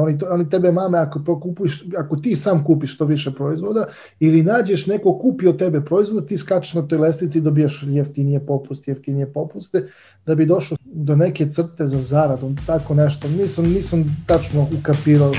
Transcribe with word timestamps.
Oni, 0.00 0.18
to, 0.18 0.26
oni 0.30 0.50
tebe 0.50 0.72
mame 0.72 0.98
ako, 0.98 1.40
kupiš, 1.40 1.84
ako 1.98 2.16
ti 2.16 2.36
sam 2.36 2.64
kupiš 2.64 2.94
što 2.94 3.04
više 3.04 3.30
proizvoda 3.30 3.84
ili 4.20 4.42
nađeš 4.42 4.86
neko 4.86 5.18
kupi 5.18 5.46
od 5.46 5.58
tebe 5.58 5.80
proizvoda, 5.80 6.26
ti 6.26 6.38
skačeš 6.38 6.74
na 6.74 6.82
toj 6.82 6.98
lestvici 6.98 7.38
i 7.38 7.40
dobijaš 7.40 7.84
jeftinije 7.86 8.46
popuste, 8.46 8.90
jeftinije 8.90 9.32
popuste, 9.32 9.88
da 10.26 10.34
bi 10.34 10.46
došao 10.46 10.78
do 10.84 11.16
neke 11.16 11.50
crte 11.50 11.86
za 11.86 12.00
zaradu, 12.00 12.52
tako 12.66 12.94
nešto. 12.94 13.28
Nisam, 13.28 13.64
nisam 13.64 14.24
tačno 14.26 14.66
ukapirao. 14.78 15.32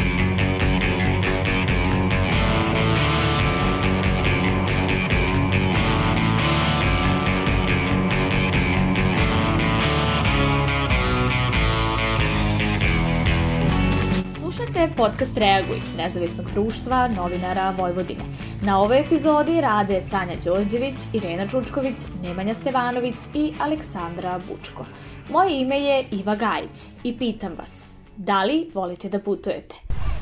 Podcast 15.24 15.38
Reaguj, 15.38 15.82
nezavisnog 15.98 16.52
društva 16.52 17.08
novinara 17.08 17.74
Vojvodine. 17.78 18.24
Na 18.62 18.80
ovoj 18.82 19.00
epizodi 19.00 19.62
rade 19.62 20.02
Sanja 20.02 20.36
Đorđević, 20.46 21.00
Irena 21.14 21.48
Čučković, 21.48 22.02
Nemanja 22.22 22.54
Stevanović 22.54 23.16
i 23.34 23.54
Aleksandra 23.60 24.40
Bučko. 24.48 24.86
Moje 25.30 25.62
ime 25.62 25.80
je 25.80 26.06
Iva 26.12 26.36
Gajić 26.36 26.80
i 27.04 27.18
pitam 27.18 27.56
vas, 27.58 27.86
da 28.18 28.44
li 28.44 28.70
volite 28.74 29.10
da 29.10 29.20
putujete? 29.20 29.76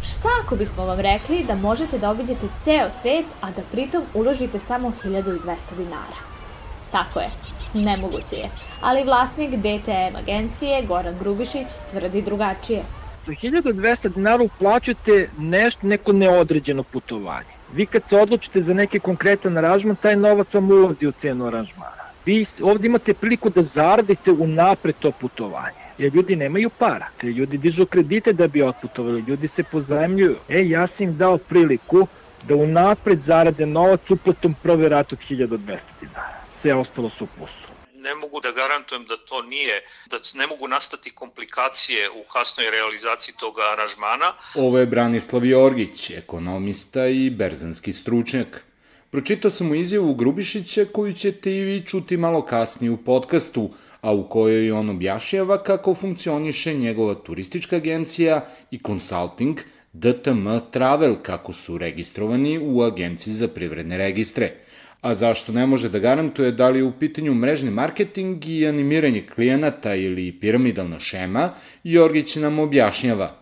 Šta 0.04 0.30
ako 0.44 0.56
bismo 0.56 0.86
vam 0.86 1.00
rekli 1.00 1.44
da 1.48 1.56
možete 1.56 1.98
da 1.98 2.10
obiđete 2.10 2.48
ceo 2.64 2.90
svet, 2.90 3.26
a 3.42 3.52
da 3.52 3.62
pritom 3.72 4.04
uložite 4.14 4.60
samo 4.60 4.92
1200 5.04 5.48
dinara? 5.78 6.20
Tako 6.92 7.20
je, 7.20 7.30
nemoguće 7.74 8.36
je. 8.36 8.50
Ali 8.82 9.04
vlasnik 9.04 9.56
DTM 9.56 10.16
agencije 10.16 10.86
Goran 10.88 11.16
Grubišić 11.20 11.68
tvrdi 11.92 12.22
drugačije– 12.22 12.84
Sa 13.26 13.32
1200 13.32 14.10
dinara 14.10 14.44
uplaćate 14.44 15.30
nešto, 15.38 15.88
neko 15.88 16.14
neodređeno 16.14 16.84
putovanje. 16.84 17.54
Vi 17.74 17.86
kad 17.86 18.06
se 18.06 18.18
odlučite 18.18 18.62
za 18.62 18.74
neki 18.74 19.00
konkretan 19.00 19.58
aranžman, 19.58 19.96
taj 19.96 20.16
novac 20.16 20.54
vam 20.54 20.72
ulazi 20.72 21.08
u 21.08 21.12
cenu 21.12 21.46
aranžmana. 21.48 22.02
Vi 22.26 22.46
ovde 22.62 22.88
imate 22.88 23.14
priliku 23.14 23.50
da 23.50 23.64
zaradite 23.64 24.32
u 24.32 24.48
napred 24.48 24.96
to 25.00 25.12
putovanje 25.12 25.82
jer 25.98 26.16
ljudi 26.16 26.36
nemaju 26.36 26.70
para. 26.70 27.08
Te 27.18 27.28
ljudi 27.28 27.58
dižu 27.58 27.86
kredite 27.86 28.34
da 28.34 28.48
bi 28.48 28.64
otputovali, 28.64 29.24
ljudi 29.28 29.48
se 29.48 29.64
pozajemljuju. 29.64 30.36
E, 30.50 30.68
ja 30.68 30.88
sam 30.88 31.08
im 31.08 31.18
dao 31.18 31.38
priliku 31.38 32.08
da 32.48 32.56
u 32.56 32.68
napred 32.68 33.22
zarade 33.22 33.66
novac 33.66 34.12
uplatom 34.12 34.56
prve 34.64 34.90
rat 34.90 35.14
od 35.14 35.20
1200 35.20 35.58
dinara. 36.02 36.42
Sve 36.50 36.74
ostalo 36.74 37.10
su 37.10 37.24
u 37.24 37.28
plusu 37.38 37.71
ne 38.02 38.16
mogu 38.16 38.40
da 38.42 38.52
garantujem 38.52 39.06
da 39.06 39.18
to 39.18 39.42
nije, 39.42 39.84
da 40.10 40.18
ne 40.34 40.48
mogu 40.48 40.68
nastati 40.68 41.12
komplikacije 41.12 42.10
u 42.10 42.24
kasnoj 42.34 42.72
realizaciji 42.72 43.36
tog 43.40 43.56
aranžmana. 43.74 44.34
Ovo 44.56 44.80
je 44.80 44.86
Branislav 44.86 45.46
Jorgić, 45.46 46.10
ekonomista 46.10 47.08
i 47.08 47.30
berzanski 47.30 47.94
stručnjak. 47.94 48.64
Pročitao 49.12 49.52
sam 49.52 49.68
mu 49.68 49.76
izjavu 49.76 50.14
Grubišića 50.14 50.86
koju 50.86 51.14
ćete 51.14 51.52
i 51.52 51.64
vi 51.64 51.86
čuti 51.86 52.18
malo 52.18 52.46
kasnije 52.46 52.92
u 52.92 52.98
podcastu, 52.98 53.70
a 54.02 54.12
u 54.14 54.30
kojoj 54.30 54.72
on 54.72 54.90
objašnjava 54.90 55.64
kako 55.64 55.94
funkcioniše 55.94 56.74
njegova 56.74 57.14
turistička 57.14 57.76
agencija 57.76 58.48
i 58.72 58.80
consulting 58.86 59.60
DTM 59.94 60.48
Travel 60.72 61.16
kako 61.24 61.54
su 61.54 61.78
registrovani 61.78 62.60
u 62.60 62.84
Agenciji 62.84 63.34
za 63.34 63.48
privredne 63.48 63.98
registre– 63.98 64.54
a 65.02 65.16
zašto 65.16 65.52
ne 65.52 65.66
može 65.66 65.90
da 65.90 66.00
garantuje 66.00 66.52
da 66.52 66.70
li 66.70 66.80
je 66.80 66.84
u 66.84 67.00
pitanju 67.00 67.34
mrežni 67.34 67.72
marketing 67.72 68.46
i 68.46 68.68
animiranje 68.68 69.28
klijenata 69.36 69.96
ili 69.96 70.40
piramidalna 70.42 71.00
šema, 71.00 71.54
Jorgić 71.84 72.36
nam 72.36 72.60
objašnjava. 72.60 73.38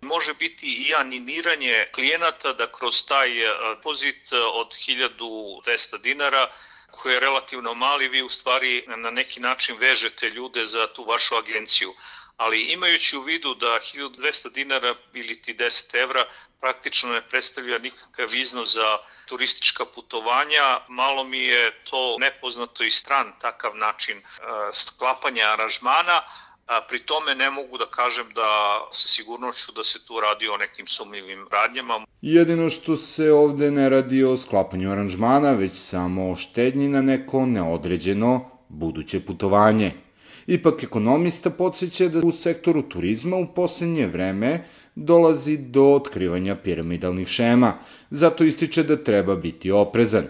Može 0.00 0.34
biti 0.34 0.66
i 0.66 0.94
animiranje 0.94 1.86
klijenata 1.94 2.52
da 2.52 2.72
kroz 2.72 3.04
taj 3.08 3.28
e, 3.42 3.50
pozit 3.82 4.32
od 4.54 4.68
1200 4.88 6.02
dinara 6.02 6.46
koji 6.90 7.12
je 7.12 7.20
relativno 7.20 7.74
mali, 7.74 8.08
vi 8.08 8.22
u 8.22 8.28
stvari 8.28 8.84
na 8.96 9.10
neki 9.10 9.40
način 9.40 9.76
vežete 9.80 10.30
ljude 10.30 10.66
za 10.66 10.86
tu 10.86 11.04
vašu 11.04 11.34
agenciju 11.34 11.94
ali 12.40 12.60
imajući 12.60 13.16
u 13.16 13.22
vidu 13.22 13.54
da 13.54 13.78
1200 13.94 14.52
dinara 14.52 14.94
ili 15.14 15.42
ti 15.42 15.54
10 15.54 16.02
evra 16.02 16.24
praktično 16.60 17.10
ne 17.10 17.22
predstavlja 17.28 17.78
nikakav 17.78 18.34
iznos 18.34 18.72
za 18.74 18.98
turistička 19.28 19.84
putovanja, 19.94 20.80
malo 20.88 21.24
mi 21.24 21.38
je 21.38 21.72
to 21.90 22.16
nepoznato 22.18 22.84
i 22.84 22.90
stran 22.90 23.32
takav 23.40 23.76
način 23.76 24.16
e, 24.18 24.22
sklapanja 24.72 25.44
aranžmana, 25.52 26.22
a 26.66 26.80
pri 26.88 26.98
tome 26.98 27.34
ne 27.34 27.50
mogu 27.50 27.78
da 27.78 27.86
kažem 27.86 28.26
da 28.34 28.48
sa 28.92 29.08
sigurnošću 29.08 29.72
da 29.72 29.84
se 29.84 30.04
tu 30.04 30.20
radi 30.20 30.48
o 30.48 30.56
nekim 30.56 30.86
sumnjivim 30.86 31.46
radnjama. 31.50 32.06
Jedino 32.22 32.70
što 32.70 32.96
se 32.96 33.32
ovde 33.32 33.70
ne 33.70 33.88
radi 33.88 34.24
o 34.24 34.36
sklapanju 34.36 34.92
aranžmana, 34.92 35.52
već 35.52 35.72
samo 35.74 36.30
o 36.30 36.36
štednji 36.36 36.88
na 36.88 37.02
neko 37.02 37.46
neodređeno 37.46 38.50
buduće 38.68 39.26
putovanje. 39.26 39.92
Ipak 40.50 40.82
ekonomista 40.82 41.50
podsjeća 41.50 42.08
da 42.08 42.20
u 42.26 42.32
sektoru 42.32 42.82
turizma 42.82 43.36
u 43.36 43.46
poslednje 43.54 44.06
vreme 44.06 44.64
dolazi 44.94 45.56
do 45.56 45.84
otkrivanja 45.84 46.56
piramidalnih 46.56 47.28
šema, 47.28 47.72
zato 48.10 48.44
ističe 48.44 48.82
da 48.82 49.04
treba 49.04 49.36
biti 49.36 49.70
oprezan 49.70 50.24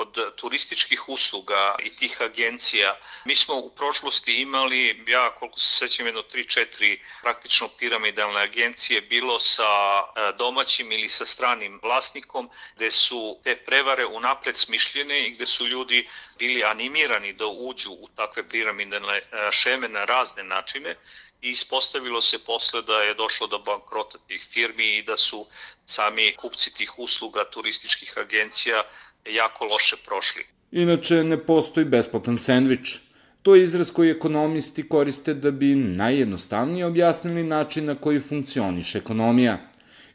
kod 0.00 0.36
turističkih 0.36 1.08
usluga 1.08 1.74
i 1.82 1.90
tih 1.96 2.20
agencija, 2.20 2.96
mi 3.24 3.36
smo 3.36 3.54
u 3.56 3.70
prošlosti 3.70 4.34
imali, 4.34 5.04
ja 5.06 5.34
koliko 5.34 5.60
se 5.60 5.76
sećam, 5.78 6.06
jedno 6.06 6.22
3-4 6.22 6.98
praktično 7.22 7.68
piramidalne 7.78 8.40
agencije, 8.40 9.00
bilo 9.00 9.38
sa 9.38 9.70
e, 10.00 10.32
domaćim 10.38 10.92
ili 10.92 11.08
sa 11.08 11.26
stranim 11.26 11.80
vlasnikom, 11.82 12.50
gde 12.76 12.90
su 12.90 13.38
te 13.44 13.56
prevare 13.56 14.06
unapred 14.06 14.56
smišljene 14.56 15.26
i 15.26 15.30
gde 15.30 15.46
su 15.46 15.66
ljudi 15.66 16.08
bili 16.38 16.64
animirani 16.64 17.32
da 17.32 17.46
uđu 17.46 17.90
u 17.90 18.08
takve 18.16 18.48
piramidalne 18.48 19.16
e, 19.16 19.22
šeme 19.52 19.88
na 19.88 20.04
razne 20.04 20.42
načine. 20.42 20.96
I 21.42 21.50
ispostavilo 21.50 22.22
se 22.22 22.38
posle 22.44 22.82
da 22.82 23.02
je 23.02 23.14
došlo 23.14 23.46
do 23.46 23.58
bankrota 23.58 24.18
tih 24.28 24.46
firmi 24.52 24.96
i 24.96 25.02
da 25.02 25.16
su 25.16 25.46
sami 25.84 26.34
kupci 26.36 26.74
tih 26.74 26.98
usluga 26.98 27.44
turističkih 27.44 28.12
agencija 28.16 28.82
jako 29.26 29.64
loše 29.64 29.96
prošli. 30.06 30.42
Inače, 30.72 31.24
ne 31.24 31.36
postoji 31.36 31.86
besplatan 31.86 32.38
sendvič. 32.38 32.98
To 33.42 33.54
je 33.54 33.64
izraz 33.64 33.90
koji 33.90 34.10
ekonomisti 34.10 34.88
koriste 34.88 35.34
da 35.34 35.50
bi 35.50 35.74
najjednostavnije 35.74 36.86
objasnili 36.86 37.44
način 37.44 37.84
na 37.84 37.94
koji 37.94 38.20
funkcioniše 38.20 38.98
ekonomija. 38.98 39.58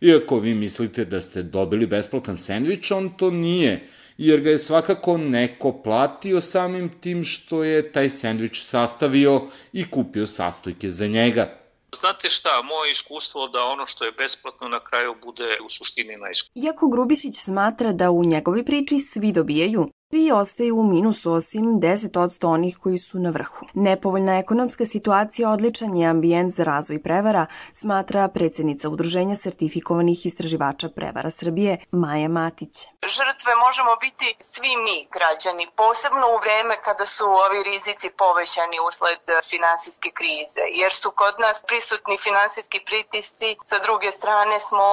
Iako 0.02 0.40
vi 0.40 0.54
mislite 0.54 1.06
da 1.06 1.22
ste 1.22 1.44
dobili 1.44 1.88
besplatan 1.88 2.38
sendvič, 2.38 2.92
on 2.92 3.10
to 3.18 3.32
nije, 3.32 3.88
jer 4.18 4.42
ga 4.42 4.50
je 4.50 4.60
svakako 4.60 5.18
neko 5.18 5.82
platio 5.84 6.42
samim 6.42 6.90
tim 7.02 7.24
što 7.24 7.64
je 7.64 7.92
taj 7.92 8.10
sendvič 8.10 8.62
sastavio 8.64 9.42
i 9.74 9.90
kupio 9.90 10.28
sastojke 10.28 10.92
za 10.92 11.08
njega. 11.08 11.65
Znate 12.00 12.29
šta, 12.29 12.61
moje 12.61 12.91
iskustvo 12.91 13.47
da 13.47 13.59
ono 13.73 13.85
što 13.85 14.06
je 14.06 14.11
besplatno 14.11 14.67
na 14.67 14.79
kraju 14.83 15.16
bude 15.25 15.57
u 15.66 15.69
suštini 15.69 16.17
najskuplje. 16.17 16.63
Iako 16.66 16.88
Grubišić 16.88 17.35
smatra 17.35 17.91
da 17.91 18.11
u 18.11 18.23
njegovoj 18.23 18.66
priči 18.66 19.00
svi 19.00 19.31
dobijaju, 19.31 19.88
Svi 20.10 20.32
ostaju 20.32 20.76
u 20.80 20.84
minusu 20.84 21.34
osim 21.34 21.66
10% 21.66 22.54
onih 22.54 22.78
koji 22.84 22.98
su 22.98 23.20
na 23.20 23.30
vrhu. 23.30 23.66
Nepovoljna 23.74 24.34
ekonomska 24.40 24.86
situacija 24.86 25.50
odličan 25.50 25.96
je 25.96 26.08
ambijent 26.08 26.52
za 26.58 26.64
razvoj 26.64 27.00
prevara, 27.04 27.46
smatra 27.74 28.28
predsednica 28.28 28.90
Udruženja 28.90 29.36
sertifikovanih 29.36 30.26
istraživača 30.26 30.88
prevara 30.98 31.30
Srbije 31.30 31.78
Maja 31.92 32.30
Matić. 32.38 32.76
Žrtve 33.18 33.52
možemo 33.66 33.94
biti 34.06 34.28
svi 34.54 34.74
mi 34.86 34.98
građani, 35.16 35.66
posebno 35.82 36.26
u 36.36 36.38
vreme 36.44 36.76
kada 36.88 37.06
su 37.06 37.26
ovi 37.46 37.60
rizici 37.72 38.08
povećani 38.24 38.78
usled 38.88 39.22
finansijske 39.52 40.10
krize, 40.20 40.64
jer 40.82 40.92
su 41.02 41.10
kod 41.22 41.36
nas 41.46 41.58
prisutni 41.68 42.18
finansijski 42.28 42.80
pritisci, 42.90 43.50
sa 43.70 43.78
druge 43.86 44.10
strane 44.20 44.60
smo 44.68 44.88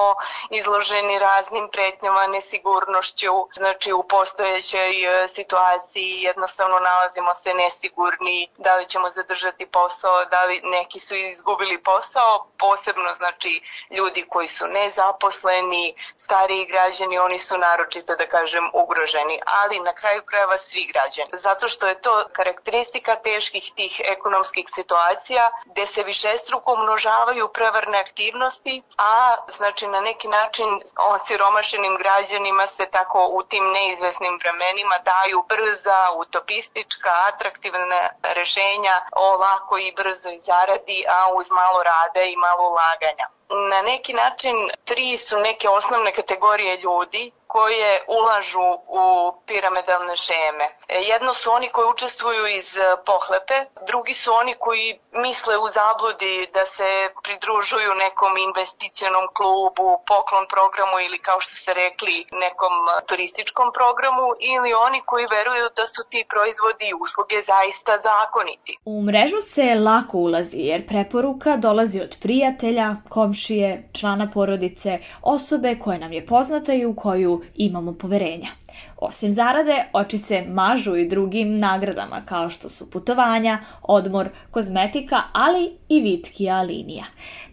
izloženi 0.58 1.19
raznim 1.29 1.67
pretnjama, 1.75 2.32
nesigurnošću, 2.35 3.35
znači 3.61 3.88
u 4.00 4.03
postojećoj 4.15 4.93
situaciji 5.29 6.23
jednostavno 6.23 6.79
nalazimo 6.79 7.35
se 7.35 7.55
nesigurni, 7.55 8.49
da 8.59 8.76
li 8.76 8.87
ćemo 8.87 9.11
zadržati 9.11 9.67
posao, 9.67 10.25
da 10.25 10.44
li 10.44 10.61
neki 10.64 10.99
su 10.99 11.14
izgubili 11.14 11.82
posao, 11.82 12.47
posebno 12.59 13.14
znači 13.14 13.62
ljudi 13.91 14.25
koji 14.29 14.49
su 14.49 14.67
nezaposleni, 14.67 15.94
stariji 16.17 16.67
građani, 16.67 17.19
oni 17.19 17.38
su 17.38 17.59
naročito 17.59 18.17
da 18.17 18.26
kažem 18.26 18.70
ugroženi, 18.73 19.41
ali 19.47 19.81
na 19.81 19.93
kraju 19.94 20.23
krajeva 20.26 20.59
svi 20.59 20.85
građani. 20.93 21.31
Zato 21.32 21.69
što 21.69 21.87
je 21.88 22.00
to 22.00 22.25
karakteristika 22.32 23.17
teških 23.17 23.73
tih 23.76 24.00
ekonomskih 24.05 24.67
situacija 24.75 25.50
gde 25.65 25.87
se 25.87 26.03
višestruko 26.03 26.73
umnožavaju 26.73 27.49
prevarne 27.49 27.99
aktivnosti, 28.00 28.82
a 28.99 29.37
znači 29.56 29.87
na 29.87 30.00
neki 30.00 30.29
način 30.29 30.81
osiromašenim 30.97 31.97
građanima 31.97 32.67
se 32.67 32.87
tako 32.87 33.29
u 33.32 33.43
tim 33.43 33.65
neizvesnim 33.70 34.38
vremenima 34.43 34.92
ljudima 34.93 34.99
daju 35.05 35.44
brza, 35.49 36.11
utopistička, 36.17 37.11
atraktivna 37.29 38.09
rešenja 38.23 39.03
o 39.12 39.37
lako 39.37 39.79
i 39.79 39.93
brzo 39.93 40.31
i 40.31 40.41
zaradi, 40.41 41.05
a 41.09 41.35
uz 41.35 41.50
malo 41.50 41.83
rada 41.83 42.23
i 42.23 42.37
malo 42.37 42.71
ulaganja. 42.71 43.27
na 43.71 43.83
neki 43.83 44.12
način 44.12 44.71
tri 44.85 45.17
su 45.19 45.39
neke 45.39 45.69
osnovne 45.69 46.12
kategorije 46.12 46.77
ljudi 46.77 47.33
koje 47.54 47.90
ulažu 48.19 48.69
u 49.02 49.04
piramidalne 49.49 50.16
šeme. 50.26 50.66
E, 50.88 50.96
jedno 51.12 51.32
su 51.40 51.46
oni 51.58 51.69
koji 51.75 51.87
učestvuju 51.94 52.44
iz 52.58 52.69
e, 52.76 52.81
pohlepe, 53.10 53.56
drugi 53.90 54.14
su 54.22 54.28
oni 54.43 54.54
koji 54.64 54.87
misle 55.26 55.54
u 55.64 55.66
zabludi 55.78 56.34
da 56.56 56.64
se 56.76 56.88
pridružuju 57.25 57.90
nekom 58.04 58.32
investicionom 58.49 59.26
klubu, 59.38 59.88
poklon 60.10 60.44
programu 60.54 60.96
ili 61.06 61.19
kao 61.26 61.38
što 61.44 61.52
ste 61.60 61.70
rekli 61.84 62.16
nekom 62.44 62.75
e, 62.87 62.90
turističkom 63.08 63.69
programu 63.78 64.26
ili 64.52 64.70
oni 64.87 65.00
koji 65.10 65.32
veruju 65.37 65.66
da 65.78 65.84
su 65.94 66.02
ti 66.10 66.20
proizvodi 66.32 66.84
i 66.88 66.98
usluge 67.05 67.38
zaista 67.52 67.93
zakoniti. 68.08 68.72
U 68.94 68.96
mrežu 69.08 69.40
se 69.52 69.66
lako 69.88 70.14
ulazi 70.26 70.58
jer 70.70 70.81
preporuka 70.93 71.50
dolazi 71.66 71.98
od 72.06 72.12
prijatelja, 72.22 72.88
komšije, 73.14 73.69
člana 73.98 74.26
porodice, 74.34 74.93
osobe 75.37 75.70
koja 75.82 75.98
nam 76.05 76.12
je 76.12 76.26
poznata 76.26 76.72
i 76.75 76.87
u 76.87 76.96
koju 76.96 77.42
imamo 77.55 77.93
poverenja. 77.93 78.49
Osim 78.97 79.33
zarade, 79.33 79.85
oči 79.93 80.19
se 80.19 80.44
mažu 80.49 80.97
i 80.97 81.09
drugim 81.09 81.59
nagradama 81.59 82.23
kao 82.27 82.50
što 82.50 82.69
su 82.69 82.91
putovanja, 82.91 83.59
odmor, 83.83 84.29
kozmetika, 84.50 85.23
ali 85.33 85.73
i 85.89 86.00
vitkija 86.00 86.62
linija. 86.62 87.05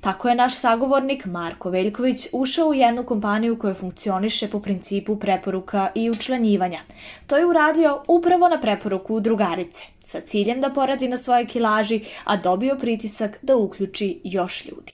Tako 0.02 0.30
je 0.30 0.36
naš 0.36 0.56
sagovornik 0.56 1.26
Marko 1.26 1.70
Veljković 1.70 2.28
ušao 2.34 2.68
u 2.68 2.74
jednu 2.74 3.04
kompaniju 3.04 3.60
koja 3.60 3.74
funkcioniše 3.74 4.48
po 4.48 4.60
principu 4.60 5.20
preporuka 5.20 5.90
i 5.96 6.10
učlanjivanja. 6.10 6.80
To 7.28 7.38
je 7.38 7.46
uradio 7.46 8.04
upravo 8.08 8.50
na 8.50 8.62
preporuku 8.62 9.20
drugarice, 9.20 9.84
sa 10.04 10.22
ciljem 10.22 10.62
da 10.62 10.70
poradi 10.70 11.08
na 11.08 11.18
svoje 11.18 11.46
kilaži, 11.46 12.02
a 12.24 12.38
dobio 12.38 12.78
pritisak 12.80 13.38
da 13.42 13.56
uključi 13.56 14.22
još 14.24 14.66
ljudi. 14.66 14.94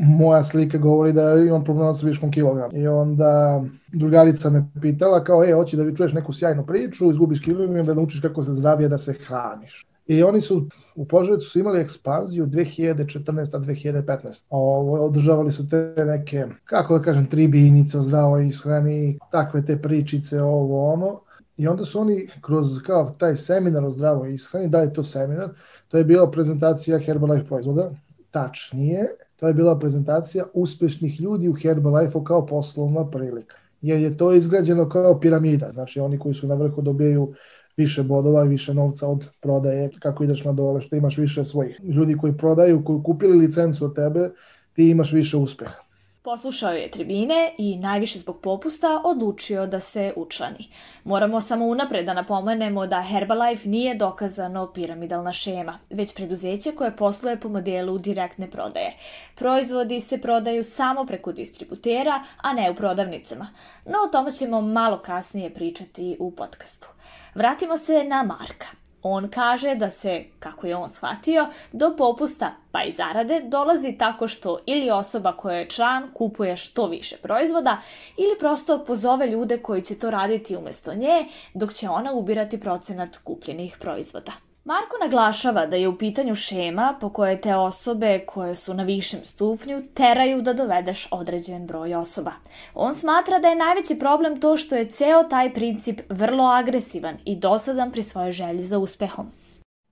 Moja 0.00 0.42
slika 0.42 0.78
govori 0.78 1.12
da 1.12 1.34
imam 1.34 1.64
problema 1.64 1.94
sa 1.94 2.06
viškom 2.06 2.30
kilograma. 2.30 2.70
I 2.72 2.86
onda 2.86 3.62
drugarica 3.92 4.50
me 4.50 4.66
pitala 4.80 5.24
kao, 5.24 5.44
e, 5.44 5.52
hoći 5.52 5.76
da 5.76 5.82
vi 5.82 5.96
čuješ 5.96 6.12
neku 6.12 6.32
sjajnu 6.32 6.66
priču, 6.66 7.10
izgubiš 7.10 7.40
kilograma, 7.40 7.82
da 7.82 7.94
naučiš 7.94 8.20
kako 8.20 8.44
se 8.44 8.52
zdravije 8.52 8.88
da 8.88 8.98
se 8.98 9.12
hraniš. 9.12 9.86
I 10.06 10.22
oni 10.22 10.40
su 10.40 10.66
u 10.94 11.04
Požarecu 11.04 11.48
su 11.48 11.58
imali 11.58 11.80
ekspanziju 11.80 12.46
2014-2015. 12.46 14.44
Ovo, 14.50 15.04
održavali 15.04 15.52
su 15.52 15.68
te 15.68 15.94
neke, 16.06 16.46
kako 16.64 16.98
da 16.98 17.04
kažem, 17.04 17.26
tribinice 17.26 17.98
o 17.98 18.02
zdravoj 18.02 18.46
ishrani, 18.46 19.18
takve 19.32 19.64
te 19.64 19.76
pričice, 19.82 20.42
ovo 20.42 20.92
ono. 20.92 21.20
I 21.56 21.68
onda 21.68 21.84
su 21.84 22.00
oni 22.00 22.28
kroz 22.40 22.66
kao 22.86 23.12
taj 23.18 23.36
seminar 23.36 23.84
o 23.84 23.90
zdravoj 23.90 24.34
ishrani, 24.34 24.68
da 24.68 24.80
je 24.80 24.92
to 24.92 25.02
seminar, 25.02 25.48
to 25.88 25.98
je 25.98 26.04
bila 26.04 26.30
prezentacija 26.30 26.98
Herbalife 26.98 27.46
proizvoda, 27.46 27.90
tačnije, 28.30 29.06
To 29.40 29.48
je 29.48 29.54
bila 29.54 29.78
prezentacija 29.78 30.44
uspešnih 30.54 31.20
ljudi 31.20 31.48
u 31.48 31.52
Herbalife-u 31.52 32.24
kao 32.24 32.46
poslovna 32.46 33.10
prilika. 33.10 33.56
Jer 33.82 34.00
je 34.00 34.16
to 34.16 34.32
izgrađeno 34.32 34.88
kao 34.88 35.20
piramida, 35.20 35.70
znači 35.72 36.00
oni 36.00 36.18
koji 36.18 36.34
su 36.34 36.48
na 36.48 36.54
vrhu 36.54 36.82
dobijaju 36.82 37.32
više 37.76 38.02
bodova 38.02 38.44
i 38.44 38.48
više 38.48 38.74
novca 38.74 39.08
od 39.08 39.24
prodaje, 39.40 39.90
kako 39.98 40.24
ideš 40.24 40.44
na 40.44 40.52
dole, 40.52 40.80
što 40.80 40.96
imaš 40.96 41.18
više 41.18 41.44
svojih 41.44 41.80
ljudi 41.82 42.16
koji 42.16 42.36
prodaju, 42.36 42.84
koji 42.84 43.02
kupili 43.02 43.38
licencu 43.38 43.84
od 43.84 43.94
tebe, 43.94 44.30
ti 44.72 44.90
imaš 44.90 45.12
više 45.12 45.36
uspeha. 45.36 45.89
Poslušao 46.22 46.72
je 46.72 46.90
tribine 46.90 47.54
i 47.58 47.76
najviše 47.76 48.18
zbog 48.18 48.40
popusta 48.40 49.00
odlučio 49.04 49.66
da 49.66 49.80
se 49.80 50.12
učlani. 50.16 50.68
Moramo 51.04 51.40
samo 51.40 51.66
unapred 51.66 52.06
da 52.06 52.14
napomenemo 52.14 52.86
da 52.86 53.02
Herbalife 53.02 53.68
nije 53.68 53.94
dokazano 53.94 54.72
piramidalna 54.72 55.32
šema, 55.32 55.78
već 55.90 56.14
preduzeće 56.14 56.72
koje 56.72 56.96
posluje 56.96 57.40
po 57.40 57.48
modelu 57.48 57.98
direktne 57.98 58.50
prodaje. 58.50 58.96
Proizvodi 59.34 60.00
se 60.00 60.18
prodaju 60.18 60.64
samo 60.64 61.06
preko 61.06 61.32
distributera, 61.32 62.24
a 62.36 62.52
ne 62.52 62.70
u 62.70 62.74
prodavnicama. 62.74 63.48
No 63.86 63.98
o 64.06 64.10
tome 64.12 64.32
ćemo 64.32 64.60
malo 64.60 64.98
kasnije 64.98 65.54
pričati 65.54 66.16
u 66.18 66.30
podcastu. 66.30 66.88
Vratimo 67.34 67.76
se 67.76 68.04
na 68.04 68.22
Marka. 68.22 68.66
On 69.02 69.28
kaže 69.28 69.74
da 69.74 69.90
se, 69.90 70.24
kako 70.38 70.66
je 70.66 70.76
on 70.76 70.88
shvatio, 70.88 71.46
do 71.72 71.94
popusta 71.96 72.52
pa 72.72 72.82
i 72.82 72.92
zarade 72.92 73.40
dolazi 73.40 73.92
tako 73.98 74.28
što 74.28 74.58
ili 74.66 74.90
osoba 74.90 75.36
koja 75.36 75.56
je 75.56 75.70
član 75.70 76.10
kupuje 76.14 76.56
što 76.56 76.86
više 76.86 77.16
proizvoda 77.16 77.78
ili 78.16 78.38
prosto 78.38 78.84
pozove 78.84 79.26
ljude 79.26 79.58
koji 79.58 79.82
će 79.82 79.98
to 79.98 80.10
raditi 80.10 80.56
umesto 80.56 80.94
nje 80.94 81.26
dok 81.54 81.74
će 81.74 81.88
ona 81.88 82.12
ubirati 82.12 82.60
procenat 82.60 83.16
kupljenih 83.16 83.76
proizvoda. 83.80 84.49
Marko 84.64 84.96
naglašava 85.02 85.66
da 85.66 85.76
je 85.76 85.88
u 85.88 85.98
pitanju 85.98 86.34
šema 86.34 86.94
po 87.00 87.08
kojoj 87.10 87.40
te 87.40 87.56
osobe 87.56 88.24
koje 88.26 88.54
su 88.54 88.74
na 88.74 88.82
višem 88.82 89.20
stupnju 89.24 89.82
teraju 89.94 90.42
da 90.42 90.52
dovedeš 90.52 91.08
određen 91.10 91.66
broj 91.66 91.94
osoba. 91.94 92.32
On 92.74 92.94
smatra 92.94 93.38
da 93.38 93.48
je 93.48 93.56
najveći 93.56 93.98
problem 93.98 94.40
to 94.40 94.56
što 94.56 94.76
je 94.76 94.88
ceo 94.88 95.22
taj 95.22 95.54
princip 95.54 96.00
vrlo 96.08 96.44
agresivan 96.44 97.16
i 97.24 97.36
dosadan 97.36 97.92
pri 97.92 98.02
svojoj 98.02 98.32
želji 98.32 98.62
za 98.62 98.78
uspehom. 98.78 99.26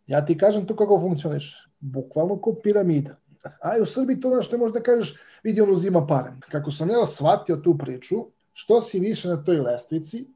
Ja 0.07 0.27
ti 0.27 0.39
kažem 0.39 0.67
to 0.67 0.77
kako 0.77 1.01
funkcioniš. 1.01 1.69
Bukvalno 1.81 2.37
ko 2.37 2.55
piramida. 2.63 3.17
A 3.63 3.73
u 3.83 3.87
Srbiji 3.87 4.21
to 4.21 4.29
znaš 4.29 4.53
ne 4.53 4.59
možeš 4.59 4.75
da 4.75 4.83
kažeš 4.83 5.15
vidi 5.43 5.61
on 5.61 5.71
uzima 5.71 6.07
pare. 6.07 6.33
Kako 6.49 6.71
sam 6.71 6.91
ja 6.91 7.07
shvatio 7.07 7.57
tu 7.57 7.79
priču, 7.79 8.17
što 8.53 8.81
si 8.81 9.01
više 9.01 9.29
na 9.29 9.45
toj 9.45 9.57
lestvici, 9.57 10.27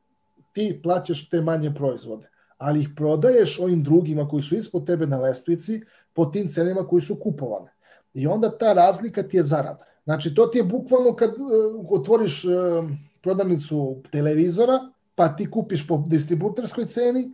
ti 0.52 0.80
plaćaš 0.82 1.28
te 1.28 1.40
manje 1.40 1.74
proizvode 1.74 2.31
ali 2.62 2.80
ih 2.80 2.88
prodaješ 2.96 3.58
ovim 3.58 3.82
drugima 3.82 4.28
koji 4.28 4.42
su 4.42 4.56
ispod 4.56 4.86
tebe 4.86 5.06
na 5.06 5.18
lestvici 5.18 5.80
po 6.12 6.24
tim 6.26 6.48
cenama 6.48 6.86
koji 6.86 7.02
su 7.02 7.16
kupovane. 7.16 7.72
I 8.14 8.26
onda 8.26 8.58
ta 8.58 8.72
razlika 8.72 9.22
ti 9.22 9.36
je 9.36 9.42
zarada. 9.42 9.84
Znači, 10.04 10.34
to 10.34 10.46
ti 10.46 10.58
je 10.58 10.64
bukvalno 10.64 11.14
kad 11.16 11.30
uh, 11.30 11.86
otvoriš 11.90 12.44
uh, 12.44 12.52
prodavnicu 13.22 13.96
televizora, 14.12 14.78
pa 15.14 15.28
ti 15.36 15.50
kupiš 15.50 15.86
po 15.88 16.04
distributerskoj 16.06 16.86
ceni, 16.86 17.32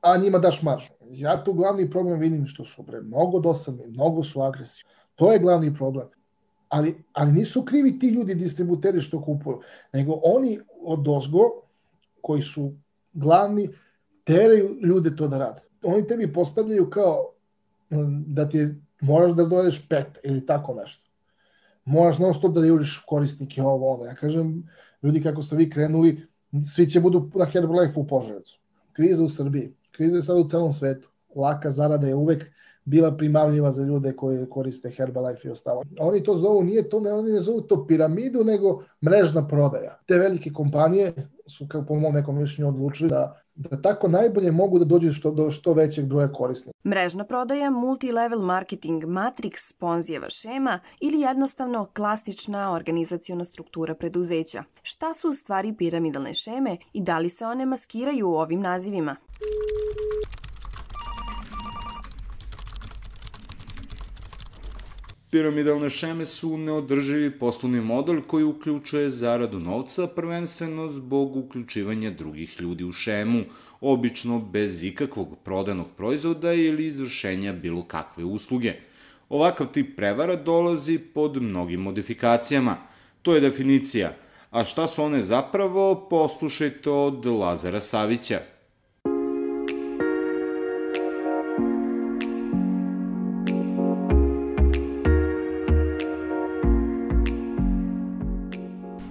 a 0.00 0.16
njima 0.16 0.38
daš 0.38 0.62
maržu. 0.62 0.92
Ja 1.10 1.44
tu 1.44 1.52
glavni 1.52 1.90
problem 1.90 2.20
vidim 2.20 2.46
što 2.46 2.64
su 2.64 2.82
bre, 2.82 3.00
mnogo 3.00 3.40
dosadni, 3.40 3.86
mnogo 3.86 4.22
su 4.22 4.42
agresivni. 4.42 4.90
To 5.14 5.32
je 5.32 5.38
glavni 5.38 5.74
problem. 5.74 6.06
Ali, 6.68 7.04
ali 7.12 7.32
nisu 7.32 7.64
krivi 7.64 7.98
ti 7.98 8.08
ljudi 8.08 8.34
distributeri 8.34 9.00
što 9.00 9.22
kupuju, 9.22 9.60
nego 9.92 10.20
oni 10.24 10.58
od 10.82 11.08
ozgo, 11.08 11.50
koji 12.20 12.42
su 12.42 12.72
glavni, 13.12 13.68
teraju 14.24 14.76
ljude 14.82 15.16
to 15.16 15.28
da 15.28 15.38
rade. 15.38 15.60
Oni 15.82 16.06
tebi 16.06 16.32
postavljaju 16.32 16.90
kao 16.90 17.30
mm, 17.90 18.34
da 18.34 18.48
ti 18.48 18.68
moraš 19.00 19.32
da 19.32 19.44
dovedeš 19.44 19.88
pet 19.88 20.18
ili 20.22 20.46
tako 20.46 20.74
nešto. 20.74 21.10
Moraš 21.84 22.18
non 22.18 22.34
stop 22.34 22.54
da 22.54 22.66
juriš 22.66 23.04
korisnike 23.06 23.62
ovo 23.62 23.94
ono. 23.94 24.04
Ja 24.04 24.14
kažem, 24.14 24.68
ljudi 25.02 25.22
kako 25.22 25.42
ste 25.42 25.56
vi 25.56 25.70
krenuli, 25.70 26.26
svi 26.74 26.86
će 26.86 27.00
budu 27.00 27.30
na 27.34 27.44
Herbalife 27.44 28.00
u 28.00 28.06
Požarecu. 28.06 28.58
Kriza 28.92 29.24
u 29.24 29.28
Srbiji, 29.28 29.74
kriza 29.90 30.16
je 30.16 30.22
sad 30.22 30.38
u 30.38 30.48
celom 30.48 30.72
svetu. 30.72 31.08
Laka 31.36 31.70
zarada 31.70 32.06
je 32.06 32.14
uvek 32.14 32.44
bila 32.84 33.16
primavljiva 33.16 33.72
za 33.72 33.84
ljude 33.84 34.12
koji 34.16 34.46
koriste 34.50 34.90
Herbalife 34.90 35.48
i 35.48 35.50
ostalo. 35.50 35.82
Oni 36.00 36.22
to 36.22 36.36
zovu, 36.36 36.62
nije 36.62 36.88
to, 36.88 37.00
ne, 37.00 37.12
oni 37.12 37.32
ne 37.32 37.42
zovu 37.42 37.60
to 37.60 37.86
piramidu, 37.86 38.44
nego 38.44 38.82
mrežna 39.04 39.48
prodaja. 39.48 39.98
Te 40.06 40.18
velike 40.18 40.52
kompanije 40.52 41.12
su, 41.46 41.66
kao 41.68 41.86
po 41.86 41.94
mom 41.94 42.14
nekom 42.14 42.38
mišljenju, 42.38 42.68
odlučili 42.68 43.10
da 43.10 43.41
da 43.54 43.82
tako 43.82 44.08
najbolje 44.08 44.50
mogu 44.50 44.78
da 44.78 44.84
dođu 44.84 45.12
što, 45.12 45.30
do 45.30 45.50
što 45.50 45.72
većeg 45.72 46.06
broja 46.06 46.32
korisnika. 46.32 46.78
Mrežna 46.84 47.24
prodaja, 47.24 47.70
multilevel 47.70 48.40
marketing 48.40 49.04
matrix, 49.04 49.78
Ponzijeva 49.78 50.30
šema 50.30 50.80
ili 51.00 51.20
jednostavno 51.20 51.86
klasična 51.96 52.72
organizaciona 52.72 53.44
struktura 53.44 53.94
preduzeća. 53.94 54.64
Šta 54.82 55.12
su 55.12 55.30
u 55.30 55.34
stvari 55.34 55.74
piramidalne 55.78 56.34
šeme 56.34 56.76
i 56.92 57.02
da 57.02 57.18
li 57.18 57.28
se 57.28 57.46
one 57.46 57.66
maskiraju 57.66 58.28
u 58.28 58.34
ovim 58.34 58.60
nazivima? 58.60 59.16
Piramidalne 65.32 65.90
šeme 65.90 66.24
su 66.24 66.58
neodrživi 66.58 67.30
poslovni 67.38 67.80
model 67.80 68.20
koji 68.26 68.44
uključuje 68.44 69.10
zaradu 69.10 69.58
novca 69.58 70.06
prvenstveno 70.06 70.88
zbog 70.88 71.36
uključivanja 71.36 72.10
drugih 72.10 72.60
ljudi 72.60 72.84
u 72.84 72.92
šemu, 72.92 73.44
obično 73.80 74.38
bez 74.38 74.82
ikakvog 74.82 75.38
prodanog 75.44 75.86
proizvoda 75.96 76.52
ili 76.52 76.86
izvršenja 76.86 77.52
bilo 77.52 77.84
kakve 77.84 78.24
usluge. 78.24 78.74
Ovakav 79.28 79.72
tip 79.72 79.96
prevara 79.96 80.36
dolazi 80.36 80.98
pod 80.98 81.42
mnogim 81.42 81.80
modifikacijama. 81.80 82.76
To 83.22 83.34
je 83.34 83.40
definicija. 83.40 84.16
A 84.50 84.64
šta 84.64 84.86
su 84.86 85.02
one 85.02 85.22
zapravo, 85.22 86.08
poslušajte 86.10 86.90
od 86.90 87.26
Lazara 87.26 87.80
Savića. 87.80 88.51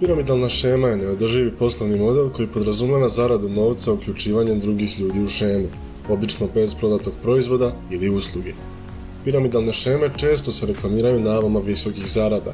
Piramidalna 0.01 0.49
šema 0.49 0.87
je 0.87 0.97
neodrživi 0.97 1.51
poslovni 1.57 1.99
model 1.99 2.29
koji 2.29 2.47
podrazumeva 2.47 3.09
zaradu 3.09 3.49
novca 3.49 3.91
uključivanjem 3.93 4.59
drugih 4.59 4.99
ljudi 4.99 5.19
u 5.19 5.27
šemu. 5.27 5.67
obično 6.09 6.47
bez 6.53 6.73
prodatog 6.75 7.13
proizvoda 7.21 7.75
ili 7.91 8.09
usluge. 8.09 8.53
Piramidalne 9.23 9.73
šeme 9.73 10.09
često 10.17 10.51
se 10.51 10.65
reklamiraju 10.65 11.19
navama 11.19 11.59
visokih 11.59 12.07
zarada, 12.07 12.53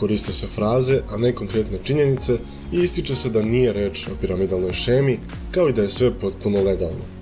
koriste 0.00 0.32
se 0.32 0.46
fraze, 0.46 1.00
a 1.08 1.16
ne 1.16 1.32
konkretne 1.32 1.78
činjenice 1.84 2.38
i 2.72 2.76
ističe 2.76 3.14
se 3.14 3.30
da 3.30 3.42
nije 3.42 3.72
reč 3.72 4.06
o 4.06 4.16
piramidalnoj 4.20 4.72
šemi, 4.72 5.18
kao 5.50 5.68
i 5.68 5.72
da 5.72 5.82
je 5.82 5.88
sve 5.88 6.10
potpuno 6.18 6.62
legalno. 6.62 7.17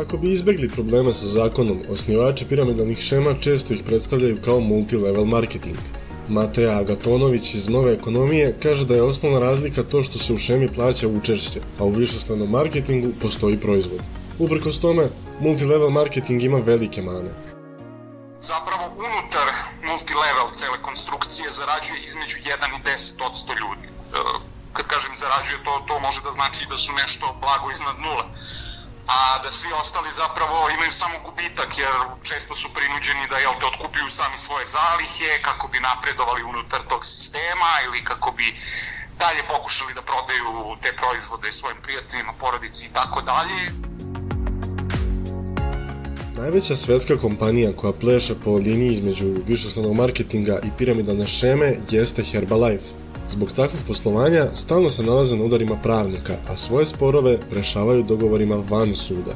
Kako 0.00 0.16
bi 0.16 0.30
izbegli 0.32 0.68
probleme 0.68 1.12
sa 1.12 1.26
zakonom, 1.26 1.82
osnivači 1.92 2.44
piramidalnih 2.48 2.98
šema 2.98 3.34
često 3.40 3.74
ih 3.74 3.82
predstavljaju 3.86 4.38
kao 4.44 4.60
multilevel 4.60 5.24
marketing. 5.24 5.76
Mateja 6.28 6.78
Agatonović 6.78 7.54
iz 7.54 7.68
Nove 7.68 7.92
ekonomije 7.92 8.54
kaže 8.62 8.86
da 8.86 8.94
je 8.94 9.02
osnovna 9.02 9.38
razlika 9.38 9.82
to 9.82 10.02
što 10.02 10.18
se 10.18 10.32
u 10.32 10.38
šemi 10.38 10.68
plaća 10.68 11.08
učešće, 11.08 11.60
a 11.78 11.84
u 11.84 11.90
višeslanom 11.90 12.50
marketingu 12.50 13.12
postoji 13.22 13.60
proizvod. 13.60 14.00
Uprkos 14.38 14.80
tome, 14.80 15.08
multilevel 15.40 15.90
marketing 15.90 16.42
ima 16.42 16.58
velike 16.58 17.02
mane. 17.02 17.30
Zapravo 18.38 18.84
unutar 18.96 19.48
multilevel 19.90 20.48
cele 20.54 20.78
konstrukcije 20.82 21.50
zarađuje 21.50 22.02
između 22.02 22.36
1 22.38 22.78
i 22.78 22.82
10 22.88 23.28
odsto 23.30 23.52
ljudi. 23.60 23.86
E, 23.88 23.92
kad 24.72 24.86
kažem 24.86 25.14
zarađuje, 25.16 25.58
to, 25.64 25.72
to 25.88 26.00
može 26.00 26.20
da 26.24 26.30
znači 26.30 26.66
da 26.70 26.76
su 26.76 26.92
nešto 26.92 27.24
blago 27.42 27.70
iznad 27.70 27.96
nule 28.06 28.24
a 29.16 29.42
da 29.42 29.50
svi 29.50 29.70
ostali 29.80 30.10
zapravo 30.22 30.56
imaju 30.76 30.92
samo 31.02 31.16
gubitak 31.26 31.70
jer 31.78 31.96
često 32.28 32.54
su 32.54 32.68
prinuđeni 32.76 33.24
da 33.30 33.36
jel 33.38 33.54
te 33.60 33.66
otkupljuju 33.72 34.10
sami 34.10 34.38
svoje 34.38 34.64
zalihe 34.76 35.42
kako 35.48 35.68
bi 35.72 35.78
napredovali 35.80 36.42
unutar 36.42 36.80
tog 36.92 37.04
sistema 37.04 37.70
ili 37.86 38.04
kako 38.04 38.28
bi 38.38 38.46
dalje 39.22 39.42
pokušali 39.54 39.94
da 39.94 40.02
prodaju 40.10 40.48
te 40.82 40.90
proizvode 41.00 41.52
svojim 41.52 41.80
prijateljima, 41.82 42.32
porodici 42.40 42.86
i 42.86 42.92
tako 42.98 43.20
dalje. 43.30 43.60
Najveća 46.40 46.76
svetska 46.76 47.16
kompanija 47.18 47.76
koja 47.76 47.92
pleše 47.92 48.34
po 48.44 48.50
liniji 48.66 48.92
između 48.92 49.26
višoslovnog 49.46 49.94
marketinga 49.94 50.60
i 50.62 50.70
piramidalne 50.78 51.26
šeme 51.26 51.76
jeste 51.90 52.22
Herbalife– 52.22 52.90
Zbog 53.30 53.52
takvog 53.52 53.82
poslovanja 53.86 54.46
stalno 54.54 54.90
se 54.90 55.02
nalaze 55.02 55.36
na 55.36 55.44
udarima 55.44 55.76
pravnika, 55.82 56.36
a 56.48 56.56
svoje 56.56 56.86
sporove 56.86 57.38
rešavaju 57.50 58.02
dogovorima 58.02 58.56
van 58.70 58.94
suda. 58.94 59.34